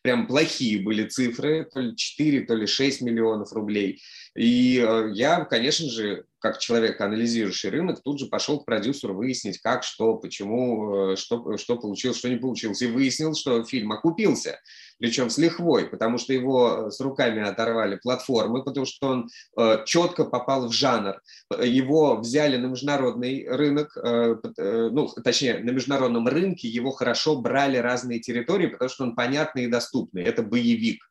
[0.03, 4.03] прям плохие были цифры, то ли 4, то ли 6 миллионов рублей.
[4.37, 9.59] И э, я, конечно же, как человек, анализирующий рынок, тут же пошел к продюсеру выяснить,
[9.59, 12.83] как, что, почему, что, что получилось, что не получилось.
[12.83, 14.59] И выяснил, что фильм окупился
[15.00, 19.79] причем с лихвой, потому что его э, с руками оторвали платформы, потому что он э,
[19.87, 21.20] четко попал в жанр.
[21.62, 27.79] Его взяли на международный рынок, э, э, ну, точнее, на международном рынке его хорошо брали
[27.79, 30.22] разные территории, потому что он понятный и доступный.
[30.22, 31.03] Это боевик.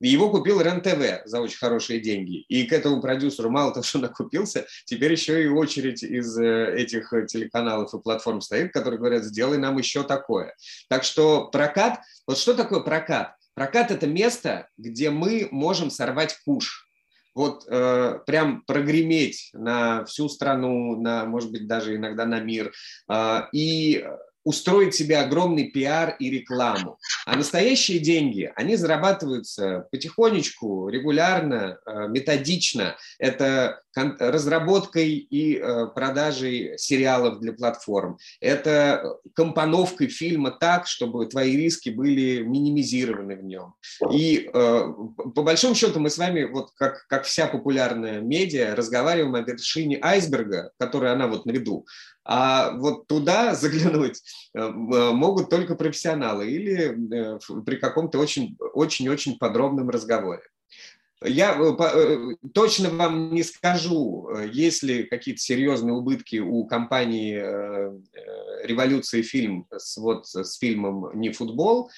[0.00, 2.40] Его купил РЕН-ТВ за очень хорошие деньги.
[2.48, 7.12] И к этому продюсеру мало того, что накупился, теперь еще и очередь из э, этих
[7.28, 10.54] телеканалов и платформ стоит, которые говорят, сделай нам еще такое.
[10.88, 13.34] Так что прокат, вот что такое прокат?
[13.54, 16.86] Прокат– это место, где мы можем сорвать куш.
[17.34, 22.72] Вот э, прям прогреметь на всю страну, на, может быть, даже иногда на мир.
[23.10, 24.06] Э, и
[24.46, 26.98] устроить себе огромный пиар и рекламу.
[27.26, 32.96] А настоящие деньги, они зарабатываются потихонечку, регулярно, э, методично.
[33.18, 38.18] Это разработкой и э, продажей сериалов для платформ.
[38.40, 43.74] Это компоновкой фильма так, чтобы твои риски были минимизированы в нем.
[44.12, 44.92] И э,
[45.34, 49.98] по большому счету мы с вами, вот как, как вся популярная медиа, разговариваем о вершине
[50.00, 51.86] айсберга, которая она вот на виду.
[52.26, 59.88] А вот туда заглянуть э, э, могут только профессионалы или э, при каком-то очень-очень подробном
[59.90, 60.42] разговоре.
[61.24, 61.58] Я
[62.52, 67.42] точно вам не скажу, есть ли какие-то серьезные убытки у компании
[68.62, 71.90] «Революции фильм» с, вот, с фильмом «Не футбол»,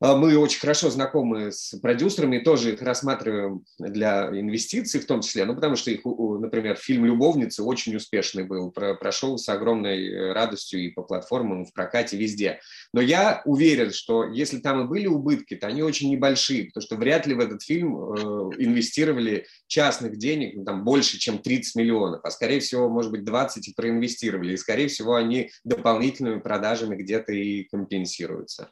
[0.00, 5.54] мы очень хорошо знакомы с продюсерами, тоже их рассматриваем для инвестиций в том числе, ну,
[5.54, 11.02] потому что их, например, фильм «Любовницы» очень успешный был, прошел с огромной радостью и по
[11.02, 12.60] платформам, в прокате, везде.
[12.92, 16.96] Но я уверен, что если там и были убытки, то они очень небольшие, потому что
[16.96, 18.18] вряд ли в этот фильм э,
[18.58, 23.68] инвестировали частных денег, ну, там больше, чем 30 миллионов, а скорее всего, может быть, 20
[23.68, 28.70] и проинвестировали, и скорее всего они дополнительными продажами где-то и компенсируются.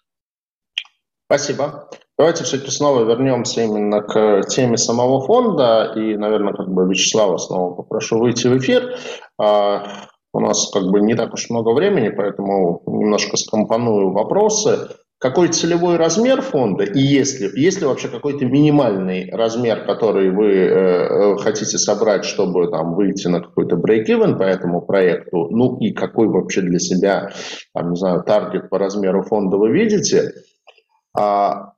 [1.26, 1.88] Спасибо.
[2.16, 5.92] Давайте все-таки снова вернемся именно к теме самого фонда.
[5.96, 8.96] И, наверное, как бы Вячеслава снова попрошу выйти в эфир.
[9.40, 9.84] А,
[10.32, 14.90] у нас как бы не так уж много времени, поэтому немножко скомпоную вопросы.
[15.18, 20.52] Какой целевой размер фонда и есть ли, есть ли вообще какой-то минимальный размер, который вы
[20.52, 25.48] э, э хотите собрать, чтобы там выйти на какой-то break-even по этому проекту?
[25.50, 27.30] Ну и какой вообще для себя,
[27.72, 30.32] там, не знаю, таргет по размеру фонда вы видите?
[31.16, 31.74] А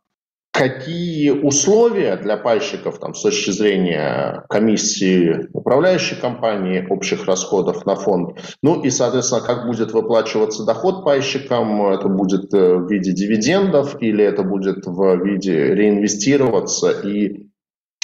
[0.53, 8.38] какие условия для пайщиков там, с точки зрения комиссии управляющей компании, общих расходов на фонд,
[8.62, 14.25] ну и, соответственно, как будет выплачиваться доход пайщикам, это будет э, в виде дивидендов или
[14.25, 17.49] это будет в виде реинвестироваться и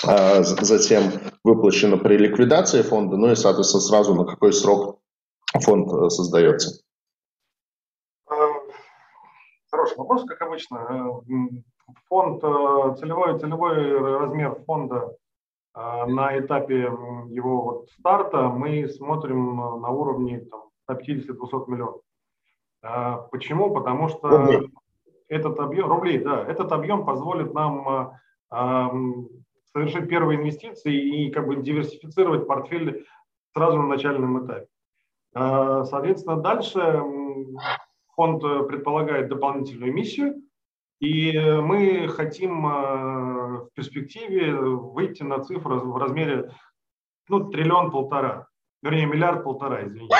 [0.05, 1.05] а, затем
[1.45, 4.99] выплачено при ликвидации фонда, ну и, соответственно, сразу на какой срок
[5.61, 6.81] фонд э, создается.
[9.83, 10.77] Хороший вопрос, как обычно.
[10.79, 15.17] Э, фонд, э, целевой, целевой размер фонда
[15.75, 16.83] э, на этапе
[17.29, 22.01] его вот старта мы смотрим на уровне там, 150-200 миллионов.
[23.33, 23.75] Почему?
[23.75, 24.71] Потому что рублей.
[25.29, 28.13] этот объем, рублей, да, этот объем позволит нам
[29.73, 33.05] совершить первые инвестиции и как бы диверсифицировать портфель
[33.53, 34.67] сразу на начальном этапе.
[35.33, 37.03] Соответственно, дальше
[38.13, 40.43] Фонд э, предполагает дополнительную миссию,
[41.01, 42.71] и мы хотим э,
[43.63, 46.55] в перспективе выйти на цифру в размере
[47.29, 48.47] ну, триллион-полтора,
[48.83, 50.15] вернее, миллиард-полтора, извините.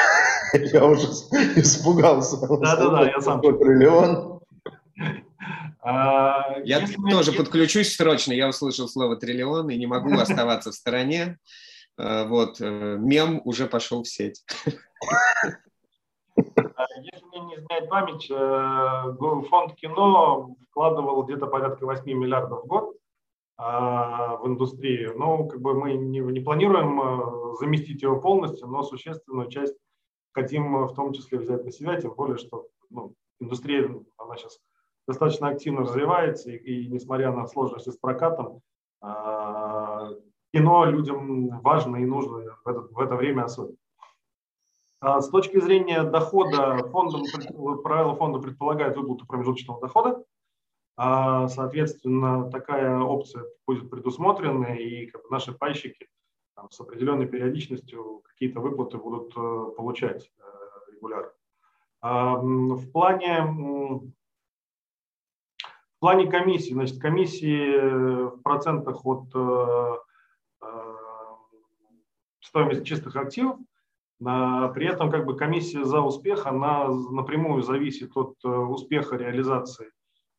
[0.73, 1.07] Я уже
[1.57, 2.37] испугался.
[2.41, 3.41] Да-да-да, я сам.
[3.41, 4.41] Триллион.
[5.85, 8.33] А, я Если тоже подключусь срочно.
[8.33, 11.39] Я услышал слово триллион и не могу оставаться в стороне.
[11.99, 14.45] Э, вот, мем уже пошел в сеть.
[16.37, 22.97] Если мне не изменяет память, э, фонд кино вкладывал где-то порядка 8 миллиардов в год
[23.59, 25.15] а, в индустрию.
[25.17, 29.77] Ну, как бы мы не, не планируем э, заместить его полностью, но существенную часть
[30.33, 34.59] хотим в том числе взять на себя, тем более, что ну, индустрия, она сейчас
[35.07, 38.63] достаточно активно развивается, и, и несмотря на сложности с прокатом,
[40.53, 43.77] кино людям важно и нужно в это, в это время особенно.
[45.03, 47.25] А с точки зрения дохода, фондом,
[47.83, 50.25] правила фонда предполагают выплату промежуточного дохода.
[50.97, 56.09] А, соответственно, такая опция будет предусмотрена, и наши пайщики
[56.55, 61.33] там, с определенной периодичностью какие-то выплаты будут э, получать э, регулярно.
[62.01, 64.13] А, в плане, в
[65.99, 69.31] плане комиссии, значит, комиссии в процентах от
[72.41, 73.59] стоимость чистых активов,
[74.23, 79.91] при этом как бы комиссия за успех, она напрямую зависит от э, успеха реализации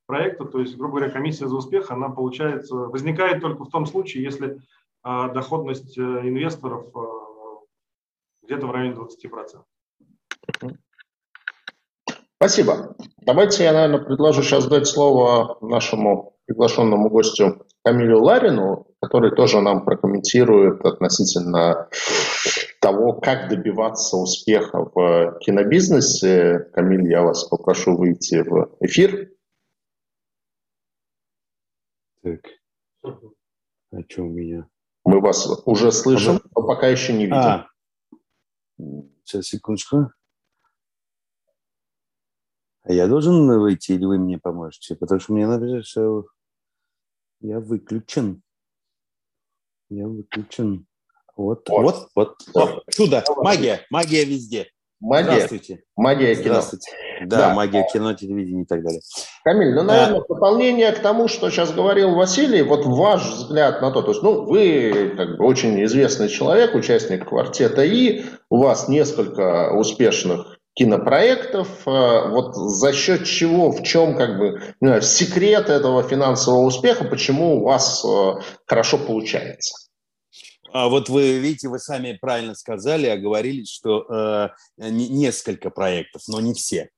[0.06, 0.46] проекта.
[0.46, 4.60] То есть, грубо говоря, комиссия за успех, она получается, возникает только в том случае, если
[5.02, 7.00] а, доходность э, инвесторов э,
[8.44, 9.64] где-то в районе 20%.
[12.38, 12.96] Спасибо.
[13.18, 19.84] Давайте я, наверное, предложу сейчас дать слово нашему приглашенному гостю Камилю Ларину, который тоже нам
[19.84, 21.90] прокомментирует относительно
[22.80, 26.70] того, как добиваться успеха в кинобизнесе.
[26.74, 29.30] Камиль, я вас попрошу выйти в эфир.
[32.22, 32.40] Так,
[33.04, 34.70] а что у меня?
[35.04, 37.38] Мы вас уже слышим, но пока еще не видим.
[37.38, 37.68] А,
[39.26, 40.12] сейчас, секундочку.
[42.84, 44.96] А я должен выйти или вы мне поможете?
[44.96, 46.26] Потому что мне надо, что
[47.42, 48.42] я выключен.
[49.96, 50.88] Я выключен.
[51.36, 52.36] Вот, вот, вот.
[52.54, 52.84] вот.
[52.90, 53.24] Чудо.
[53.38, 53.86] Магия.
[53.90, 54.68] Магия везде.
[55.00, 55.32] Магия.
[55.32, 55.84] Здравствуйте.
[55.96, 56.44] Магия кино.
[56.46, 56.92] Здравствуйте.
[57.26, 59.02] Да, да, магия кино, телевидения и так далее.
[59.44, 60.28] Камиль, ну, наверное, а...
[60.28, 64.46] дополнение к тому, что сейчас говорил Василий, вот ваш взгляд на то, то есть, ну,
[64.46, 72.30] вы как бы очень известный человек, участник квартета И, у вас несколько успешных кинопроектов, э,
[72.30, 77.64] вот за счет чего, в чем как бы знаю, секрет этого финансового успеха, почему у
[77.66, 79.83] вас э, хорошо получается?
[80.74, 86.42] А вот вы видите, вы сами правильно сказали, а говорили, что э, несколько проектов, но
[86.42, 86.90] не все,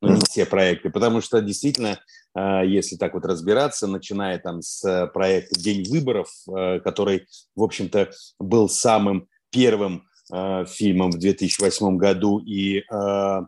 [0.00, 1.98] но не все проекты, потому что действительно,
[2.38, 7.26] э, если так вот разбираться, начиная там с проекта «День выборов», э, который,
[7.56, 13.40] в общем-то, был самым первым э, фильмом в 2008 году и э,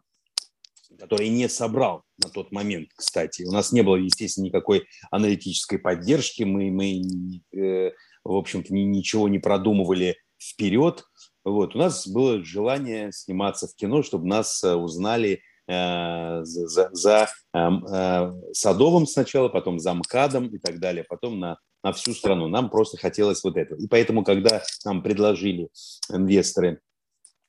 [0.99, 3.45] который не собрал на тот момент, кстати.
[3.45, 7.93] У нас не было, естественно, никакой аналитической поддержки, мы, мы э,
[8.27, 11.05] в общем-то, ничего не продумывали вперед.
[11.45, 11.75] Вот.
[11.75, 17.59] У нас было желание сниматься в кино, чтобы нас э, узнали э, за, за э,
[17.59, 22.49] э, Садовым сначала, потом за МКАДом и так далее, потом на, на всю страну.
[22.49, 23.79] Нам просто хотелось вот этого.
[23.81, 25.69] И поэтому, когда нам предложили
[26.11, 26.81] инвесторы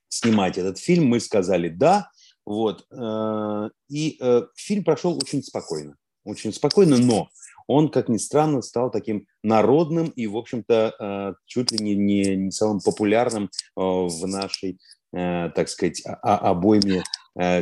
[0.09, 2.09] снимать этот фильм, мы сказали «да»,
[2.45, 2.85] вот.
[2.91, 4.19] Э, и
[4.55, 5.95] фильм прошел очень спокойно.
[6.23, 7.29] Очень спокойно, но
[7.67, 12.35] он, как ни странно, стал таким народным и, в общем-то, э, чуть ли не, не,
[12.35, 14.79] не самым популярным в нашей,
[15.11, 17.03] так сказать, обойме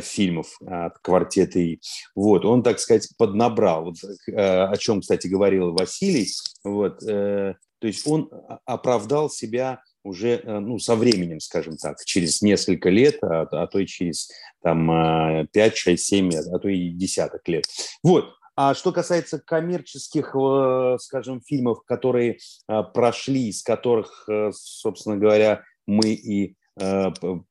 [0.02, 1.80] фильмов от квартета И.
[2.14, 3.84] Вот, он, так сказать, поднабрал.
[3.84, 3.96] Вот,
[4.34, 6.26] о чем, кстати, говорил Василий.
[6.64, 8.30] Вот, то есть он
[8.64, 13.78] оправдал себя уже э, ну, со временем, скажем так, через несколько лет, а, а то
[13.78, 14.30] и через
[14.62, 17.64] там, 5, 6, 7, а то и десяток лет.
[18.02, 18.32] Вот.
[18.56, 22.38] А что касается коммерческих, э, скажем, фильмов, которые
[22.68, 26.56] э, прошли, из которых, собственно говоря, мы и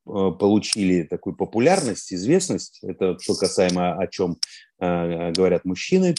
[0.03, 4.37] получили такую популярность, известность, это что касаемо о чем
[4.77, 6.13] говорят мужчины,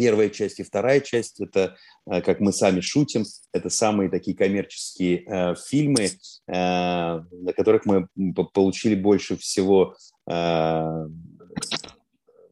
[0.00, 1.76] Первая часть и вторая часть– это,
[2.10, 6.10] э, как мы сами шутим, это самые такие коммерческие э, фильмы, э,
[6.46, 8.08] на которых мы
[8.54, 9.94] получили больше всего
[10.26, 11.06] э,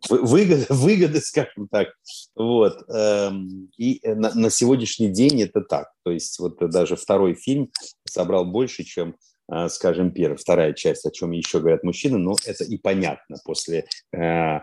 [0.08, 1.88] выгоды, выгоды, скажем так.
[2.34, 2.74] Вот.
[2.88, 5.92] Эм, и на, на сегодняшний день это так.
[6.04, 7.70] То есть вот даже второй фильм
[8.04, 9.16] собрал больше, чем
[9.52, 13.86] э, скажем, первая, вторая часть, о чем еще говорят мужчины, но это и понятно после
[14.12, 14.60] э,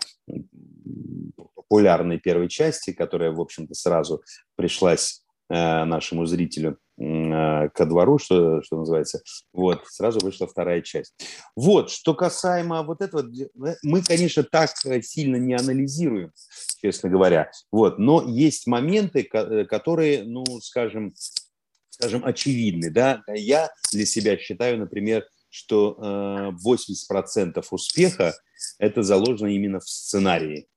[1.55, 4.21] популярной первой части, которая, в общем-то, сразу
[4.55, 9.21] пришлась нашему зрителю э, ко двору, что, что называется.
[9.53, 11.13] Вот, сразу вышла вторая часть.
[11.55, 14.71] Вот, что касаемо вот этого, э, мы, конечно, так
[15.03, 16.31] сильно не анализируем,
[16.81, 17.51] честно говоря.
[17.71, 21.13] Вот, но есть моменты, которые, ну, скажем,
[21.89, 22.89] скажем, очевидны.
[22.89, 23.21] Да?
[23.27, 28.33] Я для себя считаю, например, что 80% успеха
[28.79, 30.67] это заложено именно в сценарии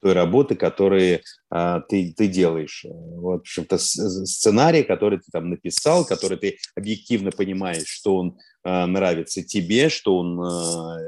[0.00, 2.84] той работы, которые а, ты, ты делаешь.
[2.88, 8.86] Вот, в общем-то, сценарий, который ты там написал, который ты объективно понимаешь, что он а,
[8.86, 10.98] нравится тебе, что он а,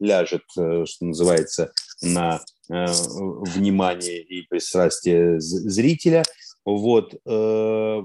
[0.00, 1.72] ляжет, э, что называется,
[2.02, 2.40] на
[2.70, 6.24] а, внимание и пристрастие зрителя.
[6.64, 8.02] Вот, э,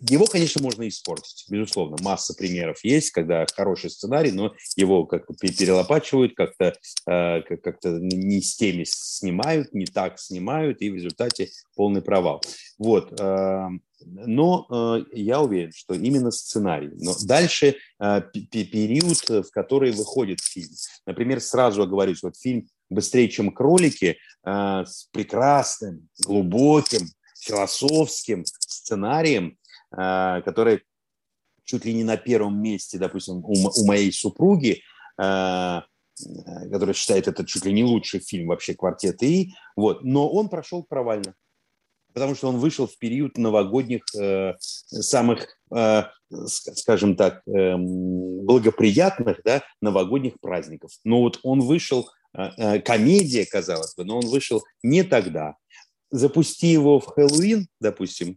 [0.00, 1.96] его, конечно, можно испортить, безусловно.
[2.00, 6.74] Масса примеров есть, когда хороший сценарий, но его как-то перелопачивают, как-то
[7.06, 12.42] э, как не с теми снимают, не так снимают, и в результате полный провал.
[12.78, 13.20] Вот.
[13.20, 13.68] Э,
[14.00, 16.90] но э, я уверен, что именно сценарий.
[16.94, 20.70] Но дальше период, в который выходит фильм.
[21.04, 27.08] Например, сразу оговорюсь, вот фильм «Быстрее, чем кролики» с прекрасным, глубоким,
[27.48, 29.56] философским сценарием,
[29.90, 30.82] а, который
[31.64, 34.82] чуть ли не на первом месте, допустим, у, моей супруги,
[35.20, 35.80] э,
[36.72, 40.82] которая считает это чуть ли не лучший фильм вообще «Квартет И», вот, но он прошел
[40.82, 41.34] провально
[42.18, 46.02] потому что он вышел в период новогодних э, самых, э,
[46.46, 50.90] скажем так, э, благоприятных да, новогодних праздников.
[51.04, 55.54] Но вот он вышел, э, э, комедия, казалось бы, но он вышел не тогда.
[56.10, 58.36] Запусти его в Хэллоуин, допустим,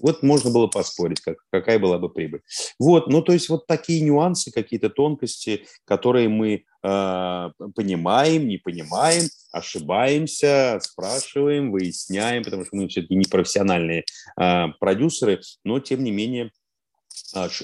[0.00, 2.40] вот можно было поспорить, как, какая была бы прибыль.
[2.78, 9.28] Вот, ну то есть вот такие нюансы, какие-то тонкости, которые мы э, понимаем, не понимаем,
[9.52, 14.04] ошибаемся, спрашиваем, выясняем, потому что мы все-таки не профессиональные
[14.40, 16.50] э, продюсеры, но тем не менее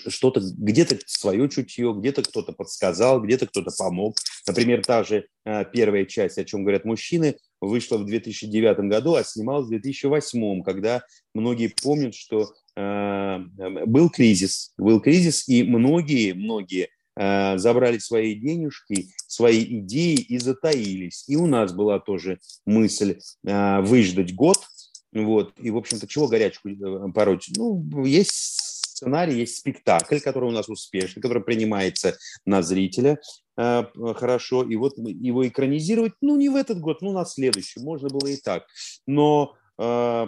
[0.09, 4.17] что-то, где-то свое чутье, где-то кто-то подсказал, где-то кто-то помог.
[4.47, 9.25] Например, та же а, первая часть, о чем говорят мужчины, вышла в 2009 году, а
[9.25, 11.03] снималась в 2008, когда
[11.35, 13.39] многие помнят, что э,
[13.87, 21.25] был кризис, был кризис, и многие, многие э, забрали свои денежки, свои идеи и затаились.
[21.29, 24.59] И у нас была тоже мысль э, выждать год,
[25.13, 26.69] вот, и, в общем-то, чего горячку
[27.15, 27.49] пороть?
[27.57, 33.21] Ну, есть сценарий, есть спектакль, который у нас успешный, который принимается на зрителя
[33.57, 33.85] э,
[34.17, 38.29] хорошо, и вот его экранизировать, ну, не в этот год, ну, на следующий, можно было
[38.29, 38.67] и так.
[39.07, 40.27] Но э,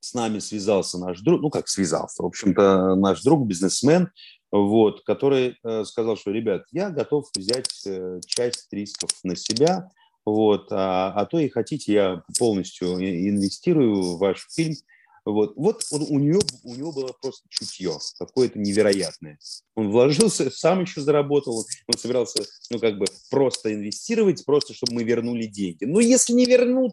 [0.00, 4.10] с нами связался наш друг, ну, как связался, в общем-то, наш друг, бизнесмен,
[4.50, 9.90] вот, который э, сказал, что, ребят, я готов взять э, часть рисков на себя,
[10.24, 14.76] вот, а, а то и хотите, я полностью инвестирую в ваш фильм,
[15.24, 19.38] вот, вот он, у, него, у него было просто чутье какое-то невероятное.
[19.76, 25.04] Он вложился, сам еще заработал, он собирался, ну, как бы просто инвестировать, просто чтобы мы
[25.04, 25.84] вернули деньги.
[25.84, 26.92] Но если не вернут,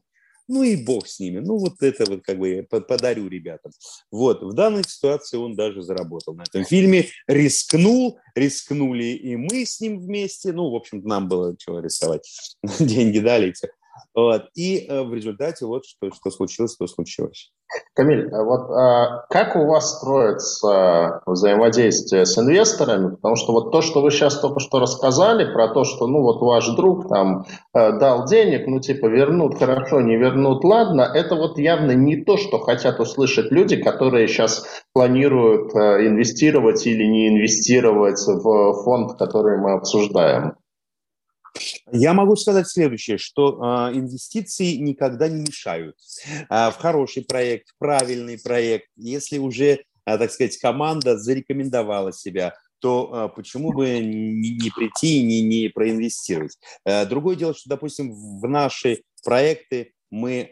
[0.50, 1.40] ну и бог с ними.
[1.40, 3.72] Ну вот это вот как бы я подарю ребятам.
[4.12, 9.80] Вот, в данной ситуации он даже заработал на этом фильме, рискнул, рискнули и мы с
[9.80, 10.52] ним вместе.
[10.52, 12.28] Ну, в общем нам было чего рисовать.
[12.80, 13.54] Деньги дали.
[14.16, 14.50] Вот.
[14.56, 17.52] И э, в результате вот что, что случилось, то случилось.
[17.94, 23.16] Камиль, вот а, как у вас строится взаимодействие с инвесторами?
[23.16, 26.42] Потому что вот то, что вы сейчас только что рассказали, про то, что ну вот
[26.42, 31.60] ваш друг там э, дал денег, ну типа вернут хорошо, не вернут, ладно, это вот
[31.60, 38.20] явно не то, что хотят услышать люди, которые сейчас планируют э, инвестировать или не инвестировать
[38.28, 40.56] в фонд, который мы обсуждаем.
[41.92, 43.60] Я могу сказать следующее, что
[43.92, 45.96] э, инвестиции никогда не мешают.
[46.50, 53.30] Э, в хороший проект, правильный проект, если уже, э, так сказать, команда зарекомендовала себя, то
[53.32, 56.58] э, почему бы не, не прийти и не, не проинвестировать?
[56.86, 60.50] Э, другое дело, что, допустим, в наши проекты мы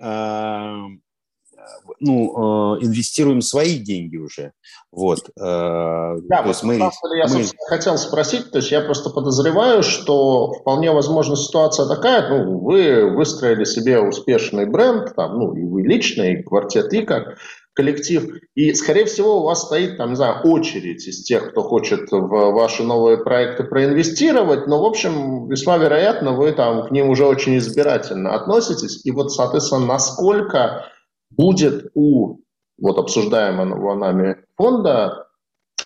[1.99, 4.51] ну, э, инвестируем свои деньги уже.
[4.91, 5.29] Вот.
[5.39, 7.45] Э, да, то есть мы, я мы...
[7.67, 13.63] хотел спросить, то есть я просто подозреваю, что вполне возможна ситуация такая, ну, вы выстроили
[13.63, 17.37] себе успешный бренд, там, ну, и вы лично, и квартет, и как
[17.73, 22.11] коллектив, и, скорее всего, у вас стоит, там, не знаю, очередь из тех, кто хочет
[22.11, 27.25] в ваши новые проекты проинвестировать, но, в общем, весьма вероятно, вы там к ним уже
[27.25, 30.87] очень избирательно относитесь, и вот, соответственно, насколько
[31.29, 32.39] будет у
[32.77, 35.27] вот обсуждаемого нами фонда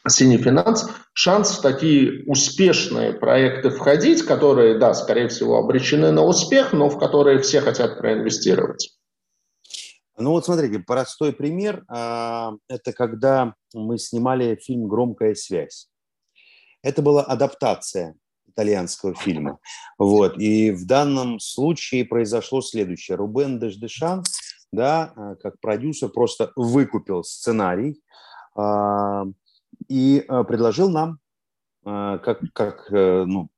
[0.08, 6.74] «Синий финанс» шанс в такие успешные проекты входить, которые, да, скорее всего, обречены на успех,
[6.74, 8.98] но в которые все хотят проинвестировать?
[10.18, 11.84] Ну вот смотрите, простой пример.
[11.88, 15.88] А, это когда мы снимали фильм «Громкая связь».
[16.84, 18.16] Это была адаптация
[18.48, 19.60] итальянского фильма.
[19.98, 20.38] Вот.
[20.38, 23.18] И в данном случае произошло следующее.
[23.18, 24.24] Рубен Деждешан
[24.72, 28.02] да, э, как продюсер просто выкупил сценарий
[28.58, 29.26] э,
[29.88, 31.20] и э, предложил нам,
[31.86, 33.50] э, как, как ну,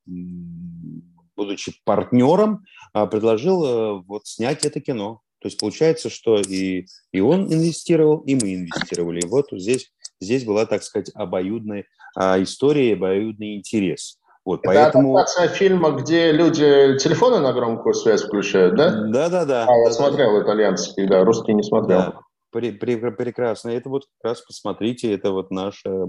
[1.36, 5.22] будучи партнером, э, предложил вот снять это кино.
[5.40, 9.20] То есть получается, что и, и он инвестировал, и мы инвестировали.
[9.20, 9.92] И вот здесь,
[10.22, 11.86] здесь была, так сказать, обоюдная
[12.18, 14.20] э, история, обоюдный интерес.
[14.46, 15.16] Вот, Это поэтому...
[15.16, 18.92] адаптация фильма, где люди телефоны на громкую связь включают, да?
[18.92, 19.66] Да, да, да.
[19.68, 20.44] А, я да, смотрел да.
[20.44, 22.00] итальянский, да, русский не смотрел.
[22.00, 22.20] Да.
[22.52, 23.70] Прекрасно.
[23.70, 26.06] Это вот как раз посмотрите, это вот наша э,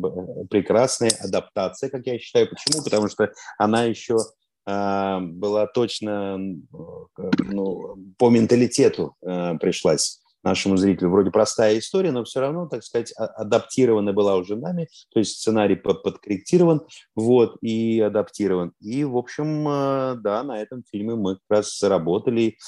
[0.51, 2.49] прекрасная адаптация, как я считаю.
[2.51, 2.85] Почему?
[2.85, 4.19] Потому что она еще
[4.67, 11.11] э, была точно э, ну, по менталитету э, пришлась нашему зрителю.
[11.11, 15.39] Вроде простая история, но все равно, так сказать, а, адаптирована была уже нами, то есть
[15.39, 16.83] сценарий под, подкорректирован,
[17.17, 18.73] вот, и адаптирован.
[18.81, 22.59] И, в общем, э, да, на этом фильме мы как раз заработали,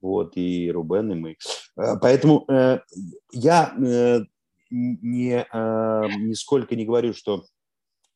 [0.00, 1.36] вот, и Рубен, и мы.
[1.76, 2.80] Э, поэтому э,
[3.32, 3.74] я
[4.70, 5.46] не,
[6.26, 7.44] нисколько не говорю, что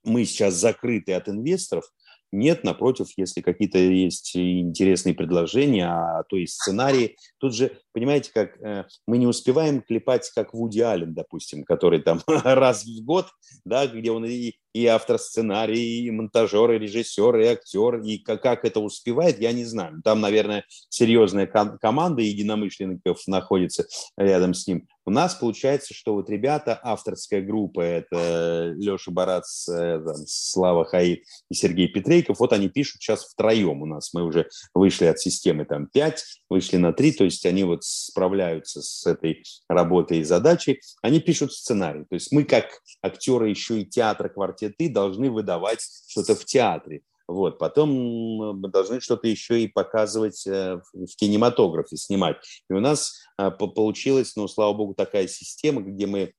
[0.05, 1.84] мы сейчас закрыты от инвесторов,
[2.30, 8.61] нет, напротив, если какие-то есть интересные предложения, а то есть сценарии, тут же, понимаете, как
[8.61, 13.28] э, мы не успеваем клепать, как Вуди Аллен, допустим, который там раз в год,
[13.64, 18.43] да, где он и, и автор сценария, и монтажер, и режиссер, и актер, и как,
[18.43, 20.01] как это успевает, я не знаю.
[20.05, 24.87] Там, наверное, серьезная ком- команда единомышленников находится рядом с ним.
[25.09, 31.24] У нас получается, что вот ребята, авторская группа, это Леша Барац, э, там, Слава Хаид
[31.51, 34.12] и Сергей Петрейков, вот они пишут сейчас втроем у нас.
[34.12, 38.83] Мы уже вышли от системы там 5, вышли на 3, то есть они вот справляются
[38.83, 40.83] с этой работой и задачей.
[41.01, 42.05] Они пишут сценарий.
[42.05, 42.66] То есть мы как
[43.03, 44.29] актеры еще и театра
[44.69, 47.03] квартеты должны выдавать что-то в театре.
[47.27, 47.59] Вот.
[47.59, 52.37] Потом мы должны что-то еще и показывать э, в кинематографе, снимать.
[52.71, 56.33] И у нас э, получилась, ну, слава богу, такая система, где мы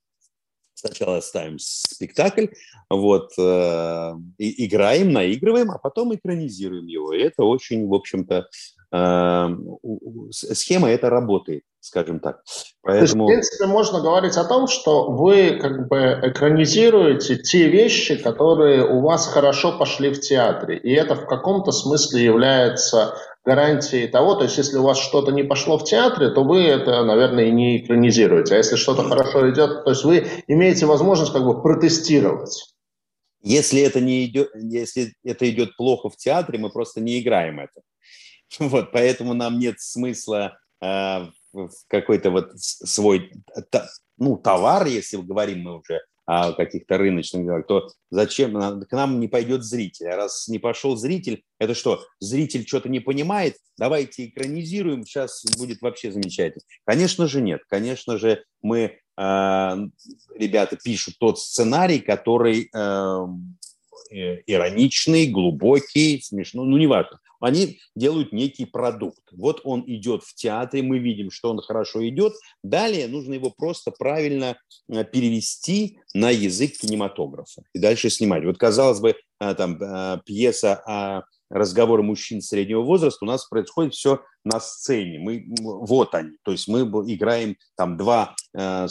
[0.73, 2.47] сначала ставим спектакль,
[2.89, 7.13] вот, э, играем, наигрываем, а потом экранизируем его.
[7.13, 8.47] И это очень, в общем-то,
[8.91, 12.41] схема это работает, скажем так.
[12.81, 13.27] Поэтому...
[13.27, 18.15] То есть, в принципе, можно говорить о том, что вы как бы экранизируете те вещи,
[18.15, 20.77] которые у вас хорошо пошли в театре.
[20.77, 23.15] И это в каком-то смысле является
[23.45, 27.03] гарантии того, то есть если у вас что-то не пошло в театре, то вы это,
[27.03, 28.55] наверное, и не экранизируете.
[28.55, 32.75] А если что-то хорошо идет, то есть вы имеете возможность как бы протестировать.
[33.41, 37.81] Если это, не идет, если это идет плохо в театре, мы просто не играем это.
[38.59, 40.85] Вот, поэтому нам нет смысла э,
[41.53, 43.31] в какой-то вот свой
[44.17, 49.63] ну, товар, если говорим мы уже о каких-то рыночных то зачем к нам не пойдет
[49.63, 50.09] зритель?
[50.09, 53.55] А раз не пошел зритель, это что, зритель что-то не понимает?
[53.79, 56.61] Давайте экранизируем, сейчас будет вообще замечательно.
[56.85, 57.61] Конечно же нет.
[57.67, 59.77] Конечно же мы, э,
[60.35, 63.27] ребята, пишут тот сценарий, который э,
[64.45, 69.21] ироничный, глубокий, смешной, ну, неважно они делают некий продукт.
[69.31, 72.33] Вот он идет в театре, мы видим, что он хорошо идет.
[72.63, 74.57] Далее нужно его просто правильно
[74.89, 78.43] э, перевести на язык кинематографа и дальше снимать.
[78.45, 83.95] Вот, казалось бы, э, там э, пьеса о разговоры мужчин среднего возраста, у нас происходит
[83.95, 85.17] все на сцене.
[85.19, 86.37] Мы, вот они.
[86.43, 88.87] То есть мы играем там 2 э,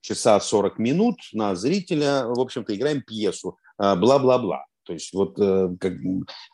[0.00, 4.64] часа 40 минут на зрителя, в общем-то, играем пьесу, бла-бла-бла.
[4.90, 5.92] То есть вот э, как,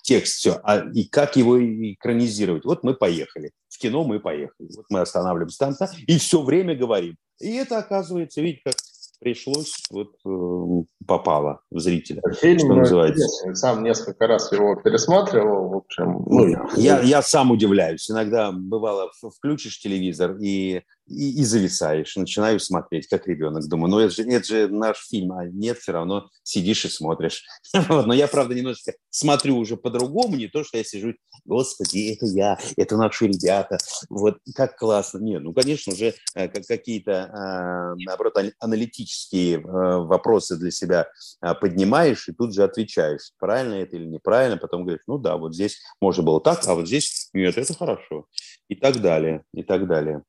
[0.02, 0.60] текст все.
[0.62, 2.66] А, и как его экранизировать?
[2.66, 3.52] Вот мы поехали.
[3.70, 4.68] В кино мы поехали.
[4.76, 7.16] Вот мы останавливаемся там, там и все время говорим.
[7.40, 8.74] И это оказывается, видите, как
[9.20, 12.20] пришлось, вот э, попало в зрителя.
[12.38, 13.54] Фильм что называется.
[13.54, 16.22] Сам несколько раз его пересматривал, в общем.
[16.26, 18.10] Ну, я, я сам удивляюсь.
[18.10, 23.66] Иногда бывало, включишь телевизор и и, и зависаешь, начинаю смотреть, как ребенок.
[23.68, 27.44] Думаю, ну это же, это же наш фильм, а нет, все равно сидишь и смотришь.
[27.88, 32.58] Но я, правда, немножечко смотрю уже по-другому, не то, что я сижу, господи, это я,
[32.76, 33.78] это наши ребята,
[34.10, 35.18] вот как классно.
[35.18, 41.08] Нет, ну, конечно же, э, какие-то, а, наоборот, аналитические э, вопросы для себя
[41.40, 45.54] а, поднимаешь и тут же отвечаешь, правильно это или неправильно, потом говоришь, ну да, вот
[45.54, 48.26] здесь можно было так, а вот здесь нет, это хорошо.
[48.68, 50.22] И так далее, и так далее.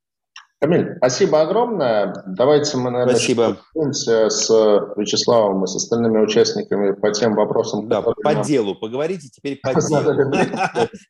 [0.60, 2.16] Камиль, спасибо огромное.
[2.26, 3.58] Давайте мы, наверное, спасибо.
[3.76, 4.50] с
[4.96, 7.88] Вячеславом и с остальными участниками по тем вопросам.
[7.88, 8.42] Да, по нам...
[8.42, 8.74] делу.
[8.74, 10.34] Поговорите теперь по делу.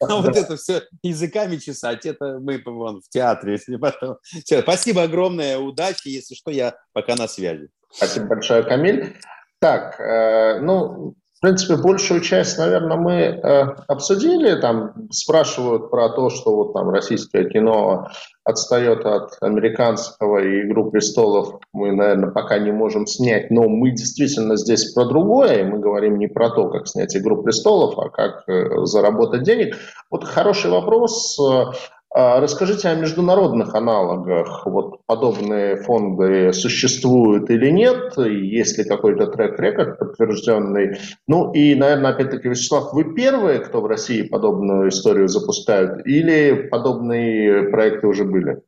[0.02, 3.54] А вот это все языками чесать, это мы в театре.
[3.54, 4.18] если потом.
[4.43, 6.10] Спасибо огромное, удачи.
[6.10, 7.70] Если что, я пока на связи.
[7.89, 9.16] Спасибо большое, Камиль.
[9.60, 14.59] Так, э, ну, в принципе, большую часть, наверное, мы э, обсудили.
[14.59, 18.07] Там спрашивают про то, что вот там российское кино
[18.43, 24.57] отстает от американского и «Игру престолов» мы, наверное, пока не можем снять, но мы действительно
[24.57, 28.85] здесь про другое, мы говорим не про то, как снять «Игру престолов», а как э,
[28.85, 29.75] заработать денег.
[30.09, 31.38] Вот хороший вопрос.
[32.20, 34.65] А расскажите о международных аналогах.
[34.65, 38.18] Вот подобные фонды существуют или нет?
[38.18, 40.97] Есть ли какой-то трек-рекорд подтвержденный?
[41.28, 46.07] Ну и, наверное, опять-таки, Вячеслав, вы первые, кто в России подобную историю запускают?
[46.07, 48.63] Или подобные проекты уже были?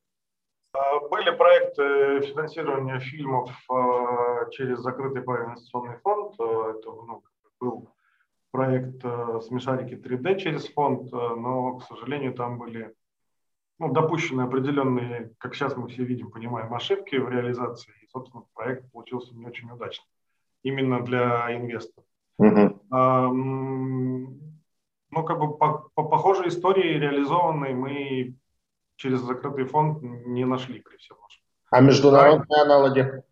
[0.74, 6.36] А, были проекты финансирования фильмов а, через закрытый инвестиционный фонд.
[6.36, 7.24] Это ну,
[7.60, 7.89] был
[8.52, 9.02] проект
[9.47, 12.93] «Смешарики 3D» через фонд, но, к сожалению, там были
[13.80, 17.94] ну, допущены определенные, как сейчас мы все видим, понимаем, ошибки в реализации.
[18.04, 20.06] И, собственно, проект получился не очень удачным.
[20.64, 22.06] Именно для инвесторов.
[22.42, 22.78] Uh-huh.
[22.92, 28.36] А, ну, как бы по, по похожей истории реализованной мы
[28.98, 31.42] через закрытый фонд не нашли при всем нашем.
[31.72, 33.24] А международные а, аналоги?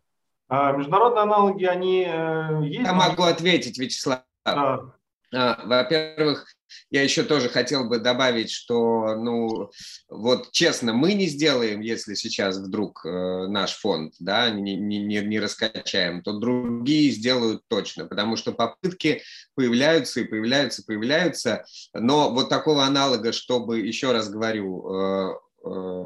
[0.48, 2.86] А международные аналоги, они э, есть?
[2.86, 4.22] Я могу ответить, Вячеслав.
[4.46, 4.94] Да.
[5.34, 6.46] А, во-первых,
[6.90, 9.70] я еще тоже хотел бы добавить, что, ну,
[10.08, 15.40] вот честно, мы не сделаем, если сейчас вдруг э, наш фонд, да, не, не, не
[15.40, 19.22] раскачаем, то другие сделают точно, потому что попытки
[19.54, 21.64] появляются и появляются, появляются,
[21.94, 26.04] но вот такого аналога, чтобы, еще раз говорю, э, э,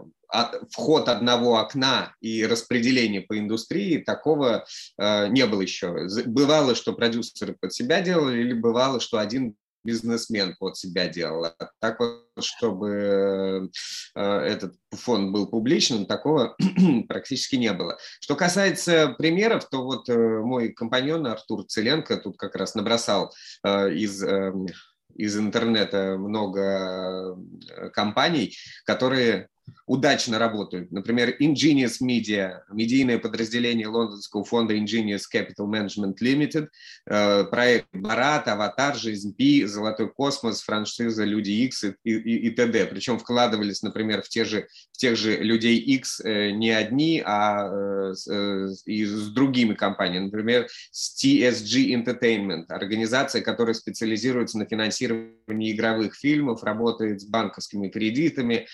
[0.71, 4.65] вход одного окна и распределение по индустрии, такого
[4.99, 6.09] э, не было еще.
[6.27, 11.45] Бывало, что продюсеры под себя делали, или бывало, что один бизнесмен под себя делал.
[11.47, 13.71] А так вот, чтобы
[14.15, 16.57] э, этот фонд был публичным, такого
[17.09, 17.97] практически не было.
[18.21, 23.33] Что касается примеров, то вот э, мой компаньон Артур Целенко тут как раз набросал
[23.65, 24.23] э, из
[25.15, 27.37] из интернета много
[27.93, 28.57] компаний,
[28.87, 29.49] которые
[29.87, 30.91] удачно работают.
[30.93, 36.69] Например, Ingenious Media, медийное подразделение лондонского фонда Ingenious Capital Management Limited,
[37.07, 42.87] э, проект «Барат», «Аватар», «Жизнь Пи», «Золотой космос», франшиза «Люди X и, и, и т.д.
[42.87, 47.69] Причем вкладывались, например, в, те же, в тех же «Людей X э, не одни, а
[47.69, 50.27] э, и с другими компаниями.
[50.27, 58.67] Например, с TSG Entertainment, организация, которая специализируется на финансировании игровых фильмов, работает с банковскими кредитами,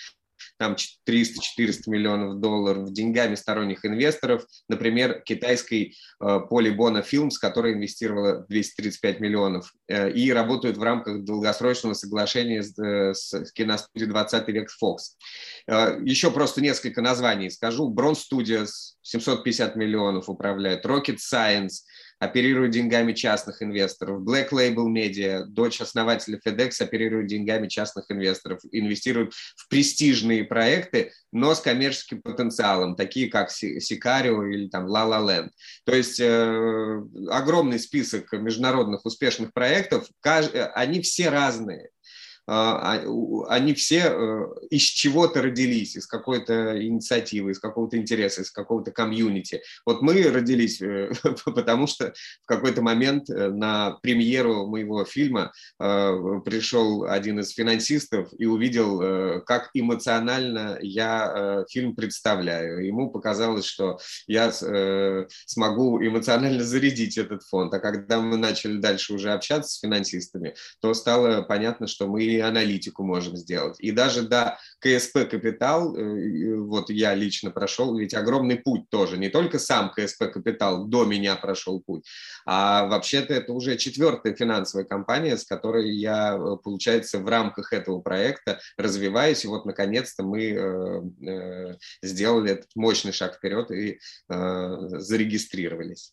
[0.59, 0.77] там
[1.09, 9.73] 300-400 миллионов долларов деньгами сторонних инвесторов, например, китайской э, Polybono Films, которая инвестировала 235 миллионов,
[9.89, 14.99] э, и работают в рамках долгосрочного соглашения с, э, киностудией 20 век Fox.
[16.05, 17.93] Еще просто несколько названий скажу.
[17.95, 18.69] Bronze Studios
[19.03, 21.83] 750 миллионов управляет, Rocket Science–
[22.19, 24.23] оперирует деньгами частных инвесторов.
[24.23, 31.55] Black Label Media, дочь основателя FedEx, оперирует деньгами частных инвесторов, инвестирует в престижные проекты, но
[31.55, 35.51] с коммерческим потенциалом, такие как Сикарио или там La La Land.
[35.85, 41.91] То есть э, огромный список международных успешных проектов, они все разные.
[42.51, 48.51] А, а, они все э, из чего-то родились, из какой-то инициативы, из какого-то интереса, из
[48.51, 49.61] какого-то комьюнити.
[49.85, 51.11] Вот мы родились, э,
[51.45, 58.47] потому что в какой-то момент э, на премьеру моего фильма пришел один из финансистов и
[58.47, 62.85] увидел, как эмоционально я фильм представляю.
[62.85, 64.53] Ему показалось, что я
[65.47, 67.75] смогу эмоционально зарядить этот фонд.
[67.75, 73.05] А когда мы начали дальше уже общаться с финансистами, то стало понятно, что мы аналитику
[73.05, 73.77] можем сделать.
[73.81, 79.19] И даже до КСП Капитал, э, вот я лично прошел, ведь огромный путь тоже.
[79.19, 82.07] Не только сам КСП Капитал до меня прошел путь,
[82.47, 88.01] а вообще-то это уже четвертая финансовая компания, с которой я, э, получается, в рамках этого
[88.01, 89.45] проекта развиваюсь.
[89.45, 96.13] И вот, наконец-то, мы э, сделали этот мощный шаг вперед и зарегистрировались.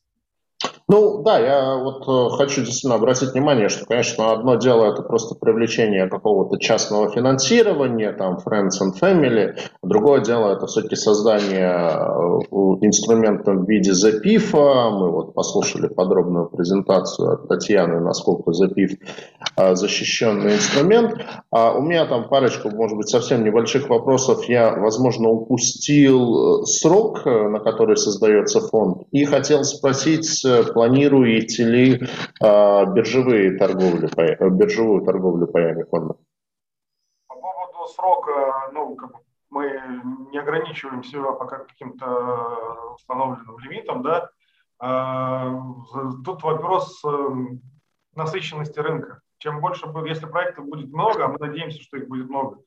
[0.88, 5.33] Ну да, я вот э, хочу действительно обратить внимание, что, конечно, одно дело это просто
[5.33, 13.53] привлечение какого-то частного финансирования, там Friends and Family, другое дело это все-таки создание э, инструмента
[13.53, 14.53] в виде запиф.
[14.53, 18.91] Мы вот послушали подробную презентацию от Татьяны, насколько запиф
[19.57, 21.15] э, защищенный инструмент.
[21.49, 24.47] А у меня там парочку, может быть, совсем небольших вопросов.
[24.47, 30.45] Я, возможно, упустил срок, на который создается фонд, и хотел спросить
[30.76, 34.09] планируете ли э, биржевые торговли,
[34.49, 36.17] биржевую торговлю паями фондов?
[37.30, 39.11] По поводу срока, ну, как
[39.49, 39.71] мы
[40.32, 44.30] не ограничиваемся пока каким-то установленным лимитом, да,
[46.26, 47.61] тут вопрос эм,
[48.13, 49.21] насыщенности рынка.
[49.38, 52.57] Чем больше, если проектов будет много, а мы надеемся, что их будет много,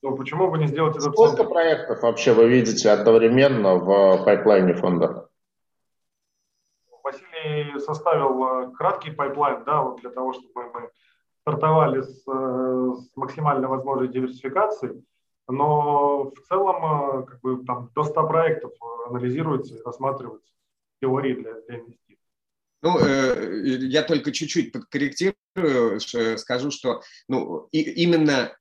[0.00, 1.10] то почему бы не сделать это?
[1.10, 5.28] Сколько проектов вообще вы видите одновременно в pipeline е фонда?
[7.78, 10.90] Составил э, краткий pipeline, да, вот для того, чтобы мы
[11.40, 15.04] стартовали с, э, с максимально возможной диверсификацией,
[15.48, 18.72] но в целом э, как бы, там, до 100 проектов
[19.06, 20.52] анализируется и рассматривается
[21.00, 22.18] теории для, для инвестиций.
[22.82, 26.00] Ну, я только чуть-чуть подкорректирую,
[26.36, 28.56] скажу, что ну, и, именно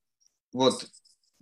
[0.53, 0.85] вот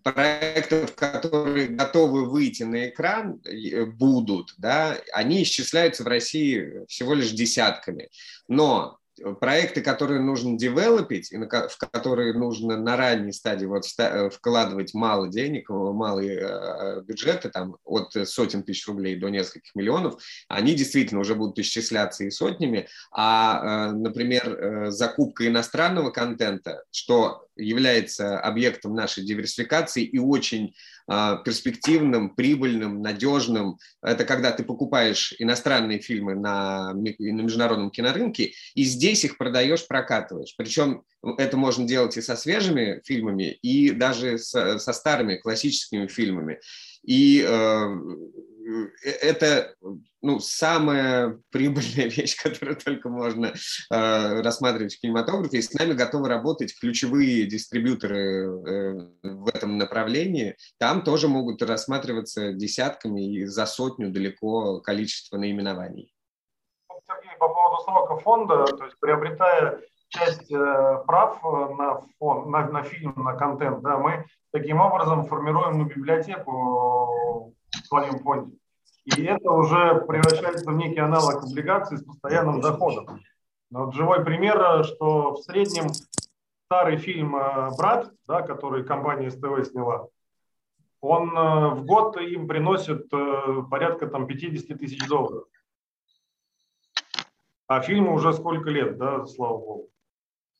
[0.03, 7.31] проектов, которые готовы выйти на экран, э, будут, да, они исчисляются в России всего лишь
[7.31, 8.09] десятками.
[8.47, 8.98] Но
[9.39, 15.69] проекты, которые нужно девелопить, в которые нужно на ранней стадии вот э, вкладывать мало денег,
[15.69, 21.59] малые э, бюджеты, там от сотен тысяч рублей до нескольких миллионов, они действительно уже будут
[21.59, 30.73] исчисляться и сотнями, а, например, закупка иностранного контента, что является объектом нашей диверсификации и очень
[31.43, 33.77] перспективным, прибыльным, надежным.
[34.01, 40.53] Это когда ты покупаешь иностранные фильмы на, на международном кинорынке, и здесь их продаешь, прокатываешь.
[40.57, 41.03] Причем
[41.37, 46.59] это можно делать и со свежими фильмами, и даже со, со старыми классическими фильмами.
[47.03, 47.87] И Э,
[49.03, 49.75] это
[50.21, 55.57] ну, самая прибыльная вещь, которую только можно э, рассматривать в кинематографе.
[55.57, 60.55] И с нами готовы работать ключевые дистрибьюторы э, в этом направлении.
[60.77, 66.13] Там тоже могут рассматриваться десятками и за сотню далеко количество наименований.
[67.07, 72.67] Сергей, по поводу срока фонда, то есть приобретая часть э, прав э, на, фон, на,
[72.67, 77.48] на фильм, на контент, да, мы таким образом формируем ну, библиотеку
[77.89, 78.55] своем фонде.
[79.05, 83.21] И это уже превращается в некий аналог облигаций с постоянным доходом.
[83.71, 85.89] Но вот живой пример, что в среднем
[86.65, 90.07] старый фильм э, «Брат», да, который компания СТВ сняла,
[91.01, 95.45] он э, в год им приносит э, порядка там, 50 тысяч долларов.
[97.67, 99.89] А фильму уже сколько лет, да, слава богу.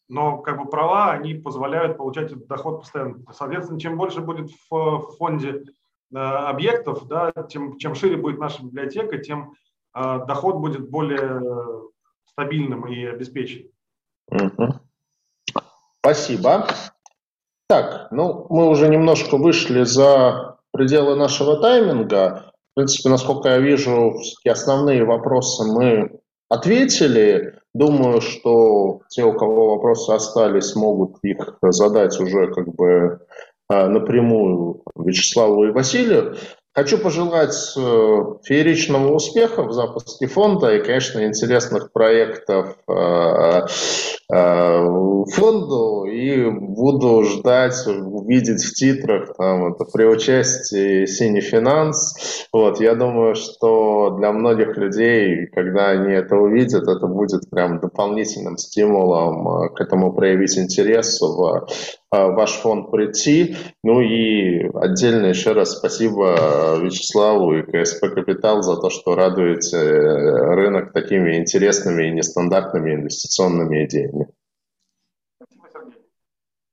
[0.08, 3.24] Но как бы права, они позволяют получать этот доход постоянно.
[3.32, 5.66] Соответственно, чем больше будет в фонде
[6.14, 9.54] объектов, да, тем, чем шире будет наша библиотека, тем
[9.96, 11.42] э, доход будет более
[12.26, 13.72] стабильным и обеспеченным.
[14.32, 14.80] Угу.
[16.02, 16.68] Спасибо.
[17.68, 22.54] Так, ну, мы уже немножко вышли за пределы нашего тайминга.
[22.72, 24.16] В принципе, насколько я вижу,
[24.48, 27.60] основные вопросы мы ответили.
[27.76, 33.20] Думаю, что те, у кого вопросы остались, могут их задать уже как бы
[33.70, 36.36] напрямую Вячеславу и Василию.
[36.80, 43.62] Хочу пожелать э, фееричного успеха в запуске фонда и, конечно, интересных проектов э,
[44.32, 44.86] э,
[45.34, 52.48] фонду и буду ждать увидеть в титрах там, это при участии Синий Финанс.
[52.54, 58.58] Вот, я думаю, что для многих людей, когда они это увидят, это будет прям дополнительным
[58.58, 61.68] стимулом к этому проявить интерес в
[62.12, 63.56] ваш фонд прийти.
[63.84, 70.94] Ну и отдельно еще раз спасибо Вячеславу и КСП Капитал за то, что радуете рынок
[70.94, 74.28] такими интересными и нестандартными инвестиционными идеями.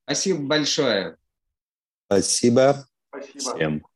[0.05, 1.17] Спасибо большое.
[2.07, 2.87] Спасибо.
[3.11, 3.55] Спасибо.
[3.57, 3.96] Всем.